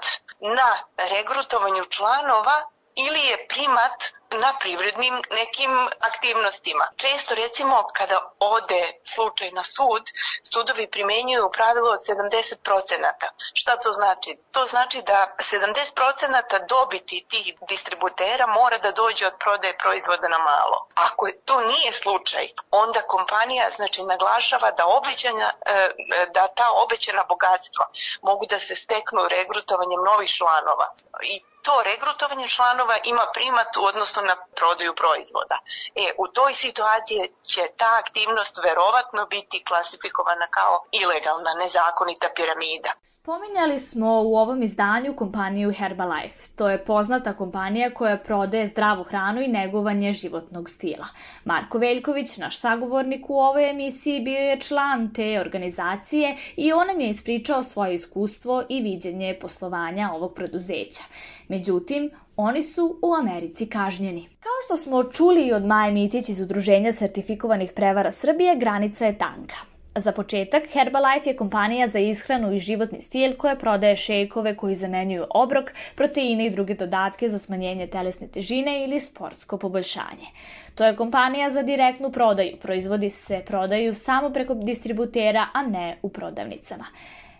na 0.59 0.69
regrutovanju 1.13 1.83
članova 1.95 2.57
ili 2.95 3.21
je 3.29 3.45
primat 3.53 3.97
na 4.31 4.57
privrednim 4.59 5.21
nekim 5.31 5.71
aktivnostima. 5.99 6.85
Često 6.97 7.35
recimo 7.35 7.85
kada 7.93 8.31
ode 8.39 8.93
slučaj 9.13 9.51
na 9.51 9.63
sud, 9.63 10.03
sudovi 10.51 10.91
primenjuju 10.91 11.51
pravilo 11.53 11.89
od 11.91 11.99
70%. 11.99 13.27
Šta 13.53 13.77
to 13.77 13.91
znači? 13.91 14.37
To 14.51 14.65
znači 14.65 15.01
da 15.01 15.35
70% 15.37 16.67
dobiti 16.69 17.25
tih 17.29 17.53
distributera 17.69 18.47
mora 18.47 18.77
da 18.77 18.91
dođe 18.91 19.27
od 19.27 19.33
prodaje 19.39 19.77
proizvoda 19.77 20.27
na 20.27 20.37
malo. 20.37 20.87
Ako 20.95 21.27
to 21.45 21.61
nije 21.61 21.91
slučaj, 21.93 22.47
onda 22.71 23.01
kompanija 23.01 23.69
znači 23.71 24.03
naglašava 24.03 24.71
da 24.71 24.85
obećanja 24.87 25.51
e, 25.65 25.89
da 26.33 26.47
ta 26.47 26.67
obećana 26.83 27.23
bogatstva 27.29 27.85
mogu 28.21 28.45
da 28.49 28.59
se 28.59 28.75
steknu 28.75 29.21
regrutovanjem 29.27 30.01
novih 30.11 30.29
članova. 30.29 30.87
I 31.21 31.43
to 31.63 31.83
regrutovanje 31.83 32.47
članova 32.47 32.97
ima 33.03 33.25
primat 33.33 33.77
u 33.77 33.85
odnosu 33.85 34.20
na 34.29 34.35
prodaju 34.59 34.93
proizvoda. 35.01 35.57
E, 35.95 36.05
u 36.23 36.25
toj 36.27 36.53
situaciji 36.53 37.21
će 37.51 37.61
ta 37.77 37.89
aktivnost 38.03 38.55
verovatno 38.67 39.21
biti 39.35 39.63
klasifikovana 39.67 40.47
kao 40.57 40.73
ilegalna, 41.01 41.51
nezakonita 41.63 42.27
piramida. 42.35 42.91
Spominjali 43.01 43.79
smo 43.79 44.21
u 44.21 44.31
ovom 44.43 44.59
izdanju 44.63 45.15
kompaniju 45.15 45.73
Herbalife. 45.79 46.43
To 46.57 46.69
je 46.69 46.85
poznata 46.85 47.33
kompanija 47.33 47.93
koja 47.93 48.17
prodaje 48.17 48.67
zdravu 48.67 49.03
hranu 49.03 49.41
i 49.41 49.47
negovanje 49.47 50.13
životnog 50.13 50.69
stila. 50.69 51.07
Marko 51.45 51.77
Veljković, 51.77 52.37
naš 52.37 52.59
sagovornik 52.59 53.29
u 53.29 53.39
ovoj 53.39 53.69
emisiji, 53.69 54.19
bio 54.19 54.39
je 54.39 54.59
član 54.59 55.13
te 55.13 55.39
organizacije 55.39 56.37
i 56.55 56.73
on 56.73 56.87
nam 56.87 56.99
je 56.99 57.09
ispričao 57.09 57.63
svoje 57.63 57.93
iskustvo 57.93 58.63
i 58.69 58.81
viđenje 58.81 59.37
poslovanja 59.41 60.09
ovog 60.13 60.33
preduzeća. 60.35 61.03
Međutim, 61.47 62.11
oni 62.41 62.63
su 62.63 62.99
u 63.01 63.13
Americi 63.13 63.65
kažnjeni. 63.65 64.27
Kao 64.39 64.57
što 64.65 64.77
smo 64.77 65.03
čuli 65.03 65.47
i 65.47 65.53
od 65.53 65.65
Maje 65.65 65.91
Mitić 65.91 66.29
iz 66.29 66.39
Udruženja 66.39 66.93
sertifikovanih 66.93 67.71
prevara 67.71 68.11
Srbije, 68.11 68.55
granica 68.55 69.05
je 69.05 69.17
tanka. 69.17 69.55
Za 69.95 70.11
početak, 70.11 70.63
Herbalife 70.73 71.29
je 71.29 71.35
kompanija 71.35 71.87
za 71.87 71.99
ishranu 71.99 72.53
i 72.53 72.59
životni 72.59 73.01
stil 73.01 73.33
koja 73.37 73.55
prodaje 73.55 73.95
šejkove 73.95 74.55
koji 74.57 74.75
zamenjuju 74.75 75.25
obrok, 75.29 75.71
proteine 75.95 76.45
i 76.45 76.49
druge 76.49 76.73
dodatke 76.73 77.29
za 77.29 77.39
smanjenje 77.39 77.87
telesne 77.87 78.27
težine 78.27 78.83
ili 78.83 78.99
sportsko 78.99 79.57
poboljšanje. 79.57 80.27
To 80.75 80.85
je 80.85 80.95
kompanija 80.95 81.49
za 81.51 81.63
direktnu 81.63 82.11
prodaju. 82.11 82.57
Proizvodi 82.61 83.09
se 83.09 83.43
prodaju 83.47 83.93
samo 83.93 84.29
preko 84.29 84.53
distributera, 84.53 85.47
a 85.53 85.61
ne 85.61 85.97
u 86.01 86.09
prodavnicama. 86.09 86.85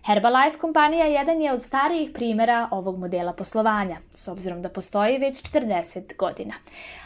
Herbalife 0.05 0.57
kompanija 0.57 1.05
jedan 1.05 1.41
je 1.41 1.51
od 1.53 1.61
starijih 1.61 2.11
primera 2.13 2.67
ovog 2.71 2.99
modela 2.99 3.33
poslovanja, 3.33 3.97
s 4.13 4.27
obzirom 4.27 4.61
da 4.61 4.69
postoji 4.69 5.17
već 5.17 5.43
40 5.43 6.17
godina. 6.17 6.53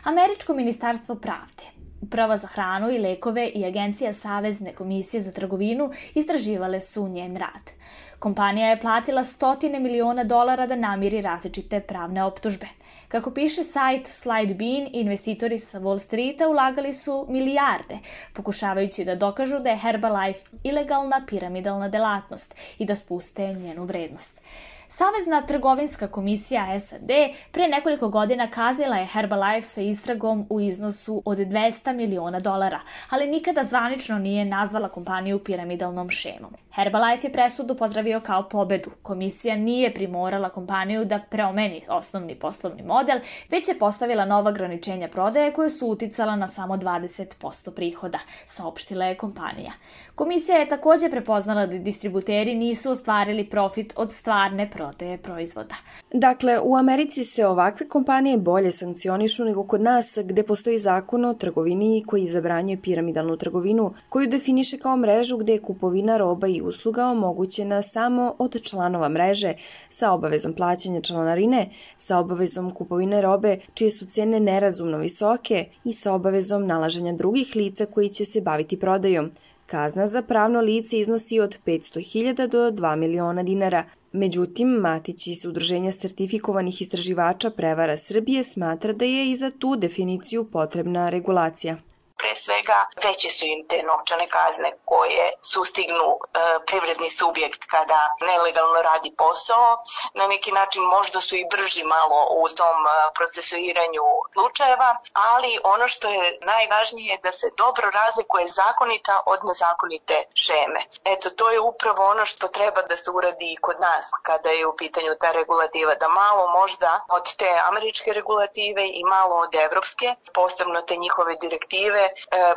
Američko 0.03 0.53
ministarstvo 0.53 1.15
pravde, 1.15 1.63
Uprava 2.01 2.38
za 2.38 2.47
hranu 2.47 2.91
i 2.91 2.99
lekove 2.99 3.47
i 3.47 3.65
Agencija 3.65 4.13
Savezne 4.13 4.73
komisije 4.73 5.21
za 5.21 5.31
trgovinu 5.31 5.91
istraživale 6.13 6.79
su 6.79 7.08
njen 7.08 7.38
rad. 7.38 7.71
Kompanija 8.19 8.69
je 8.69 8.80
platila 8.80 9.23
stotine 9.23 9.80
miliona 9.80 10.23
dolara 10.23 10.67
da 10.67 10.75
namiri 10.75 11.21
različite 11.21 11.80
pravne 11.80 12.23
optužbe. 12.23 12.65
Kako 13.08 13.32
piše 13.32 13.63
sajt 13.63 14.08
Slidebean, 14.08 14.88
investitori 14.91 15.60
sa 15.60 15.80
Wall 15.80 15.99
Streeta 15.99 16.47
ulagali 16.49 16.93
su 16.93 17.25
milijarde, 17.30 17.99
pokušavajući 18.34 19.06
da 19.06 19.15
dokažu 19.15 19.60
da 19.60 19.69
je 19.69 19.78
Herbalife 19.78 20.41
ilegalna 20.63 21.21
piramidalna 21.28 21.89
delatnost 21.89 22.56
i 22.78 22.86
da 22.86 22.95
spuste 22.95 23.54
njenu 23.54 23.84
vrednost. 23.84 24.41
Savezna 24.88 25.41
trgovinska 25.41 26.08
komisija 26.08 26.80
SAD 26.80 27.10
pre 27.52 27.67
nekoliko 27.67 28.10
godina 28.10 28.52
kaznila 28.52 28.98
je 28.98 29.06
Herbalife 29.06 29.67
sa 29.67 29.82
istragom 29.82 30.48
u 30.50 30.62
iznosu 30.62 31.21
od 31.26 31.38
200 31.38 31.93
miliona 31.93 32.39
dolara, 32.39 32.80
ali 33.10 33.28
nikada 33.28 33.63
zvanično 33.63 34.19
nije 34.19 34.45
nazvala 34.45 34.89
kompaniju 34.89 35.43
piramidalnom 35.43 36.10
šemom. 36.10 36.56
Herbalife 36.76 37.28
je 37.28 37.34
presudu 37.34 37.76
pozdravio 37.76 38.19
kao 38.19 38.50
pobedu. 38.50 38.91
Komisija 39.04 39.56
nije 39.56 39.93
primorala 39.93 40.50
kompaniju 40.50 41.06
da 41.06 41.19
preomeni 41.30 41.82
osnovni 41.88 42.36
poslovni 42.36 42.84
model, 42.84 43.19
već 43.50 43.67
je 43.67 43.80
postavila 43.80 44.26
nova 44.26 44.50
ograničenja 44.50 45.08
prodaje 45.08 45.54
koje 45.54 45.69
su 45.69 45.88
uticala 45.88 46.36
na 46.36 46.48
samo 46.48 46.78
20% 46.78 47.71
prihoda, 47.71 48.19
saopštila 48.45 49.06
je 49.06 49.17
kompanija. 49.17 49.71
Komisija 50.15 50.58
je 50.58 50.69
takođe 50.69 51.10
prepoznala 51.10 51.65
da 51.65 51.78
distributeri 51.78 52.56
nisu 52.56 52.91
ostvarili 52.91 53.49
profit 53.49 53.93
od 53.95 54.13
stvarne 54.13 54.69
prodaje 54.71 55.17
proizvoda. 55.17 55.75
Dakle, 56.13 56.60
u 56.60 56.75
Americi 56.75 57.23
se 57.23 57.47
ovakve 57.47 57.88
kompanije 57.88 58.38
bolje 58.38 58.71
sankcionišu 58.71 59.45
nego 59.45 59.63
kod 59.63 59.82
nas 59.82 60.17
gde 60.23 60.43
postoji 60.43 60.80
zakon 60.80 61.25
o 61.25 61.34
trgovini 61.34 62.04
koji 62.08 62.28
zabranjuje 62.28 62.82
piramidalnu 62.82 63.38
trgovinu 63.38 63.93
koju 64.10 64.28
definiše 64.28 64.78
kao 64.78 64.97
mrežu 64.97 65.38
gde 65.38 65.54
je 65.54 65.62
kupovina 65.62 66.17
roba 66.17 66.47
i 66.47 66.62
usluga 66.62 67.06
omogućena 67.06 67.82
samo 67.82 68.36
od 68.39 68.62
članova 68.62 69.10
mreže 69.10 69.54
sa 69.89 70.12
obavezom 70.12 70.54
plaćanja 70.54 71.01
članarine, 71.01 71.69
sa 71.97 72.19
obavezom 72.19 72.71
kupovine 72.71 73.21
robe 73.21 73.58
čije 73.73 73.91
su 73.91 74.06
cene 74.06 74.39
nerazumno 74.39 74.97
visoke 74.97 75.65
i 75.84 75.93
sa 75.93 76.13
obavezom 76.13 76.67
nalaženja 76.67 77.13
drugih 77.13 77.56
lica 77.56 77.86
koji 77.86 78.10
će 78.10 78.25
se 78.25 78.41
baviti 78.41 78.80
prodajom. 78.80 79.32
Kazna 79.65 80.08
za 80.08 80.21
pravno 80.21 80.62
lice 80.62 80.99
iznosi 80.99 81.39
od 81.39 81.58
500.000 81.65 82.47
do 82.47 82.71
2 82.71 82.95
miliona 82.95 83.43
dinara. 83.43 83.84
Međutim, 84.12 84.67
Matić 84.67 85.28
iz 85.28 85.45
Udruženja 85.45 85.91
sertifikovanih 85.91 86.82
istraživača 86.82 87.49
prevara 87.49 87.97
Srbije 87.97 88.43
smatra 88.43 88.93
da 88.93 89.06
je 89.06 89.32
i 89.32 89.36
za 89.36 89.51
tu 89.51 89.75
definiciju 89.75 90.43
potrebna 90.43 91.10
regulacija 91.10 91.78
pre 92.25 92.35
svega 92.35 92.79
veće 93.03 93.29
su 93.29 93.45
im 93.45 93.67
te 93.69 93.77
novčane 93.89 94.27
kazne 94.38 94.69
koje 94.85 95.25
sustignu 95.53 96.09
e, 96.13 96.19
privredni 96.67 97.09
subjekt 97.09 97.61
kada 97.73 98.01
nelegalno 98.29 98.79
radi 98.81 99.11
posao. 99.17 99.67
Na 100.13 100.25
neki 100.27 100.51
način 100.51 100.81
možda 100.95 101.19
su 101.27 101.35
i 101.35 101.49
brži 101.53 101.83
malo 101.83 102.19
u 102.43 102.43
tom 102.59 102.79
e, 102.85 102.89
procesuiranju 103.17 104.05
slučajeva, 104.33 104.89
ali 105.13 105.51
ono 105.63 105.88
što 105.88 106.05
je 106.09 106.38
najvažnije 106.41 107.05
je 107.05 107.19
da 107.23 107.31
se 107.31 107.47
dobro 107.57 107.85
razlikuje 107.99 108.45
zakonita 108.61 109.15
od 109.25 109.39
nezakonite 109.49 110.17
šeme. 110.43 110.81
Eto, 111.13 111.29
to 111.29 111.45
je 111.51 111.59
upravo 111.59 112.01
ono 112.13 112.25
što 112.25 112.47
treba 112.47 112.81
da 112.81 112.95
se 112.95 113.09
uradi 113.11 113.47
i 113.53 113.61
kod 113.65 113.77
nas 113.79 114.05
kada 114.23 114.49
je 114.49 114.67
u 114.67 114.75
pitanju 114.81 115.11
ta 115.21 115.31
regulativa, 115.31 115.95
da 115.95 116.07
malo 116.07 116.43
možda 116.59 116.91
od 117.17 117.25
te 117.39 117.51
američke 117.69 118.09
regulative 118.13 118.83
i 118.99 119.03
malo 119.03 119.35
od 119.45 119.55
evropske, 119.55 120.07
posebno 120.33 120.81
te 120.81 120.95
njihove 120.95 121.35
direktive, 121.35 122.03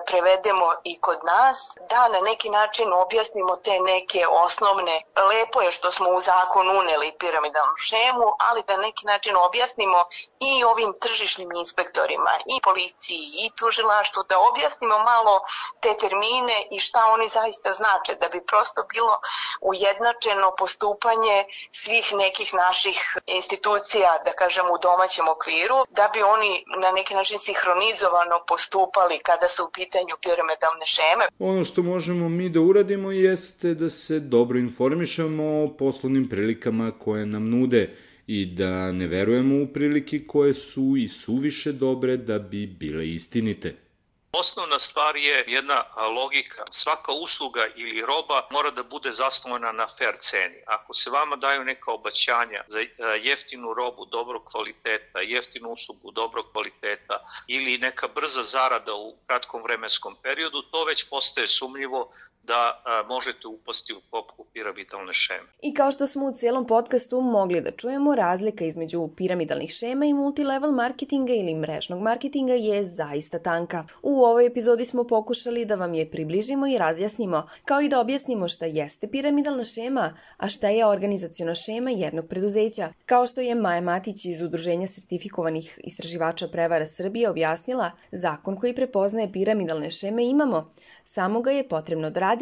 prevedemo 0.07 0.73
i 0.85 1.01
kod 1.01 1.19
nas, 1.25 1.59
da 1.91 2.09
na 2.09 2.21
neki 2.21 2.51
način 2.51 2.93
objasnimo 2.93 3.57
te 3.57 3.81
neke 3.81 4.27
osnovne, 4.27 5.03
lepo 5.31 5.61
je 5.61 5.73
što 5.73 5.91
smo 5.91 6.11
u 6.11 6.21
zakon 6.21 6.77
uneli 6.79 7.17
piramidalnu 7.19 7.77
šemu, 7.77 8.27
ali 8.39 8.63
da 8.67 8.77
na 8.77 8.83
neki 8.83 9.07
način 9.07 9.37
objasnimo 9.37 10.05
i 10.41 10.65
ovim 10.65 10.95
tržišnim 11.01 11.53
inspektorima, 11.53 12.31
i 12.47 12.61
policiji, 12.61 13.25
i 13.45 13.51
tužilaštvu, 13.59 14.23
da 14.29 14.39
objasnimo 14.39 14.99
malo 14.99 15.41
te 15.81 15.95
termine 15.95 16.67
i 16.71 16.79
šta 16.79 17.07
oni 17.07 17.29
zaista 17.29 17.73
znače, 17.73 18.15
da 18.15 18.29
bi 18.29 18.47
prosto 18.47 18.83
bilo 18.93 19.21
ujednačeno 19.61 20.55
postupanje 20.59 21.45
svih 21.73 22.15
nekih 22.15 22.55
naših 22.55 23.17
institucija, 23.27 24.19
da 24.25 24.33
kažem 24.33 24.71
u 24.71 24.79
domaćem 24.79 25.29
okviru, 25.29 25.85
da 25.89 26.09
bi 26.13 26.23
oni 26.23 26.65
na 26.77 26.91
neki 26.91 27.15
način 27.15 27.39
sinhronizovano 27.39 28.45
postupali 28.47 29.19
kada 29.19 29.48
su 29.49 29.65
u 29.65 29.71
pitanju 29.75 30.15
piramidalne 30.23 30.87
šeme. 30.87 31.25
Ono 31.39 31.65
što 31.65 31.83
možemo 31.83 32.29
mi 32.29 32.49
da 32.49 32.61
uradimo 32.61 33.11
jeste 33.13 33.75
da 33.75 33.89
se 33.91 34.21
dobro 34.21 34.59
informišemo 34.59 35.45
o 35.65 35.77
poslovnim 35.79 36.29
prilikama 36.29 36.91
koje 36.91 37.27
nam 37.27 37.51
nude 37.51 37.91
i 38.27 38.47
da 38.47 38.93
ne 38.93 39.07
verujemo 39.07 39.63
u 39.63 39.67
prilike 39.67 40.27
koje 40.27 40.55
su 40.55 40.95
i 40.99 41.09
suviše 41.09 41.73
dobre 41.73 42.17
da 42.17 42.39
bi 42.39 42.67
bile 42.67 43.09
istinite. 43.09 43.88
Osnovna 44.33 44.79
stvar 44.79 45.17
je 45.17 45.45
jedna 45.47 45.85
logika. 46.15 46.65
Svaka 46.71 47.13
usluga 47.13 47.67
ili 47.77 48.01
roba 48.07 48.47
mora 48.51 48.71
da 48.71 48.83
bude 48.83 49.13
zasnovana 49.13 49.73
na 49.73 49.87
fair 49.99 50.17
ceni. 50.19 50.63
Ako 50.67 50.95
se 50.95 51.11
vama 51.11 51.37
daju 51.37 51.65
neka 51.65 51.93
obaćanja 51.93 52.65
za 52.67 52.79
jeftinu 53.23 53.75
robu 53.75 54.05
dobrog 54.05 54.43
kvaliteta, 54.45 55.21
jeftinu 55.21 55.69
uslugu 55.69 56.11
dobrog 56.11 56.53
kvaliteta 56.53 57.21
ili 57.47 57.79
neka 57.79 58.09
brza 58.09 58.43
zarada 58.43 58.95
u 58.95 59.17
kratkom 59.27 59.63
vremenskom 59.63 60.17
periodu, 60.23 60.63
to 60.63 60.85
već 60.85 61.09
postaje 61.09 61.49
sumnjivo 61.49 62.13
da 62.49 62.83
a, 62.85 63.03
možete 63.09 63.47
upasti 63.49 63.93
u 63.93 64.01
popku 64.11 64.45
piramidalne 64.53 65.15
šeme. 65.15 65.49
I 65.63 65.75
kao 65.75 65.91
što 65.91 66.07
smo 66.07 66.27
u 66.27 66.33
cijelom 66.33 66.67
podcastu 66.67 67.21
mogli 67.21 67.61
da 67.61 67.71
čujemo, 67.71 68.15
razlika 68.15 68.65
između 68.65 69.09
piramidalnih 69.17 69.71
šema 69.71 70.05
i 70.05 70.13
multilevel 70.13 70.73
marketinga 70.73 71.33
ili 71.33 71.55
mrežnog 71.55 72.01
marketinga 72.01 72.55
je 72.55 72.85
zaista 72.85 73.39
tanka. 73.39 73.85
U 74.03 74.25
ovoj 74.25 74.47
epizodi 74.47 74.85
smo 74.85 75.05
pokušali 75.05 75.65
da 75.65 75.75
vam 75.75 75.95
je 75.95 76.11
približimo 76.11 76.67
i 76.67 76.79
razjasnimo, 76.79 77.47
kao 77.65 77.81
i 77.81 77.89
da 77.89 78.01
objasnimo 78.01 78.49
šta 78.49 78.67
jeste 78.67 79.09
piramidalna 79.09 79.65
šema, 79.65 80.17
a 80.37 80.49
šta 80.49 80.69
je 80.69 80.87
organizacijona 80.87 81.55
šema 81.55 81.91
jednog 81.91 82.27
preduzeća. 82.29 82.93
Kao 83.07 83.27
što 83.27 83.41
je 83.41 83.55
Maja 83.55 83.81
Matić 83.81 84.25
iz 84.25 84.43
Udruženja 84.43 84.87
sertifikovanih 84.87 85.81
istraživača 85.85 86.49
prevara 86.49 86.87
Srbije 86.87 87.31
objasnila, 87.31 87.91
zakon 88.13 88.57
koji 88.57 88.75
prepoznaje 88.75 89.33
piramidalne 89.33 89.91
šeme 89.91 90.29
imamo, 90.29 90.71
samo 91.05 91.41
ga 91.41 91.51
je 91.51 91.69
potrebno 91.69 92.07
odraditi 92.07 92.38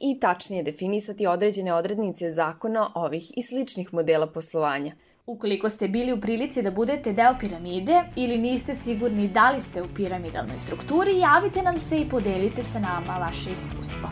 i 0.00 0.20
tačnije 0.20 0.62
definisati 0.62 1.26
određene 1.26 1.74
odrednice 1.74 2.32
zakona 2.32 2.90
ovih 2.94 3.32
i 3.36 3.42
sličnih 3.42 3.94
modela 3.94 4.26
poslovanja. 4.26 4.94
Ukoliko 5.26 5.68
ste 5.68 5.88
bili 5.88 6.12
u 6.12 6.20
prilici 6.20 6.62
da 6.62 6.70
budete 6.70 7.12
deo 7.12 7.34
piramide 7.40 8.02
ili 8.16 8.38
niste 8.38 8.74
sigurni 8.74 9.28
da 9.28 9.50
li 9.50 9.60
ste 9.60 9.82
u 9.82 9.86
piramidalnoj 9.96 10.58
strukturi, 10.58 11.18
javite 11.18 11.62
nam 11.62 11.78
se 11.78 12.00
i 12.00 12.08
podelite 12.08 12.62
sa 12.62 12.78
nama 12.78 13.18
vaše 13.18 13.50
iskustvo. 13.50 14.08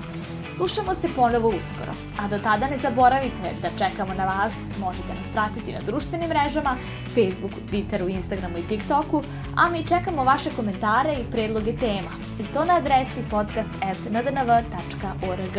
Slušamo 0.56 0.94
se 0.94 1.08
ponovo 1.16 1.48
uskoro, 1.48 1.92
a 2.20 2.28
do 2.28 2.38
tada 2.38 2.66
ne 2.66 2.78
zaboravite 2.78 3.52
da 3.62 3.68
čekamo 3.78 4.14
na 4.14 4.24
vas, 4.24 4.54
možete 4.80 5.08
nas 5.08 5.28
pratiti 5.32 5.72
na 5.72 5.80
društvenim 5.86 6.28
mrežama, 6.28 6.76
Facebooku, 7.14 7.56
Twitteru, 7.70 8.14
Instagramu 8.14 8.58
i 8.58 8.68
TikToku, 8.68 9.22
a 9.56 9.70
mi 9.70 9.86
čekamo 9.86 10.24
vaše 10.24 10.50
komentare 10.56 11.12
i 11.12 11.30
predloge 11.30 11.76
tema, 11.76 12.10
i 12.40 12.44
to 12.52 12.64
na 12.64 12.76
adresi 12.76 13.20
podcast.ndnv.org. 13.30 15.58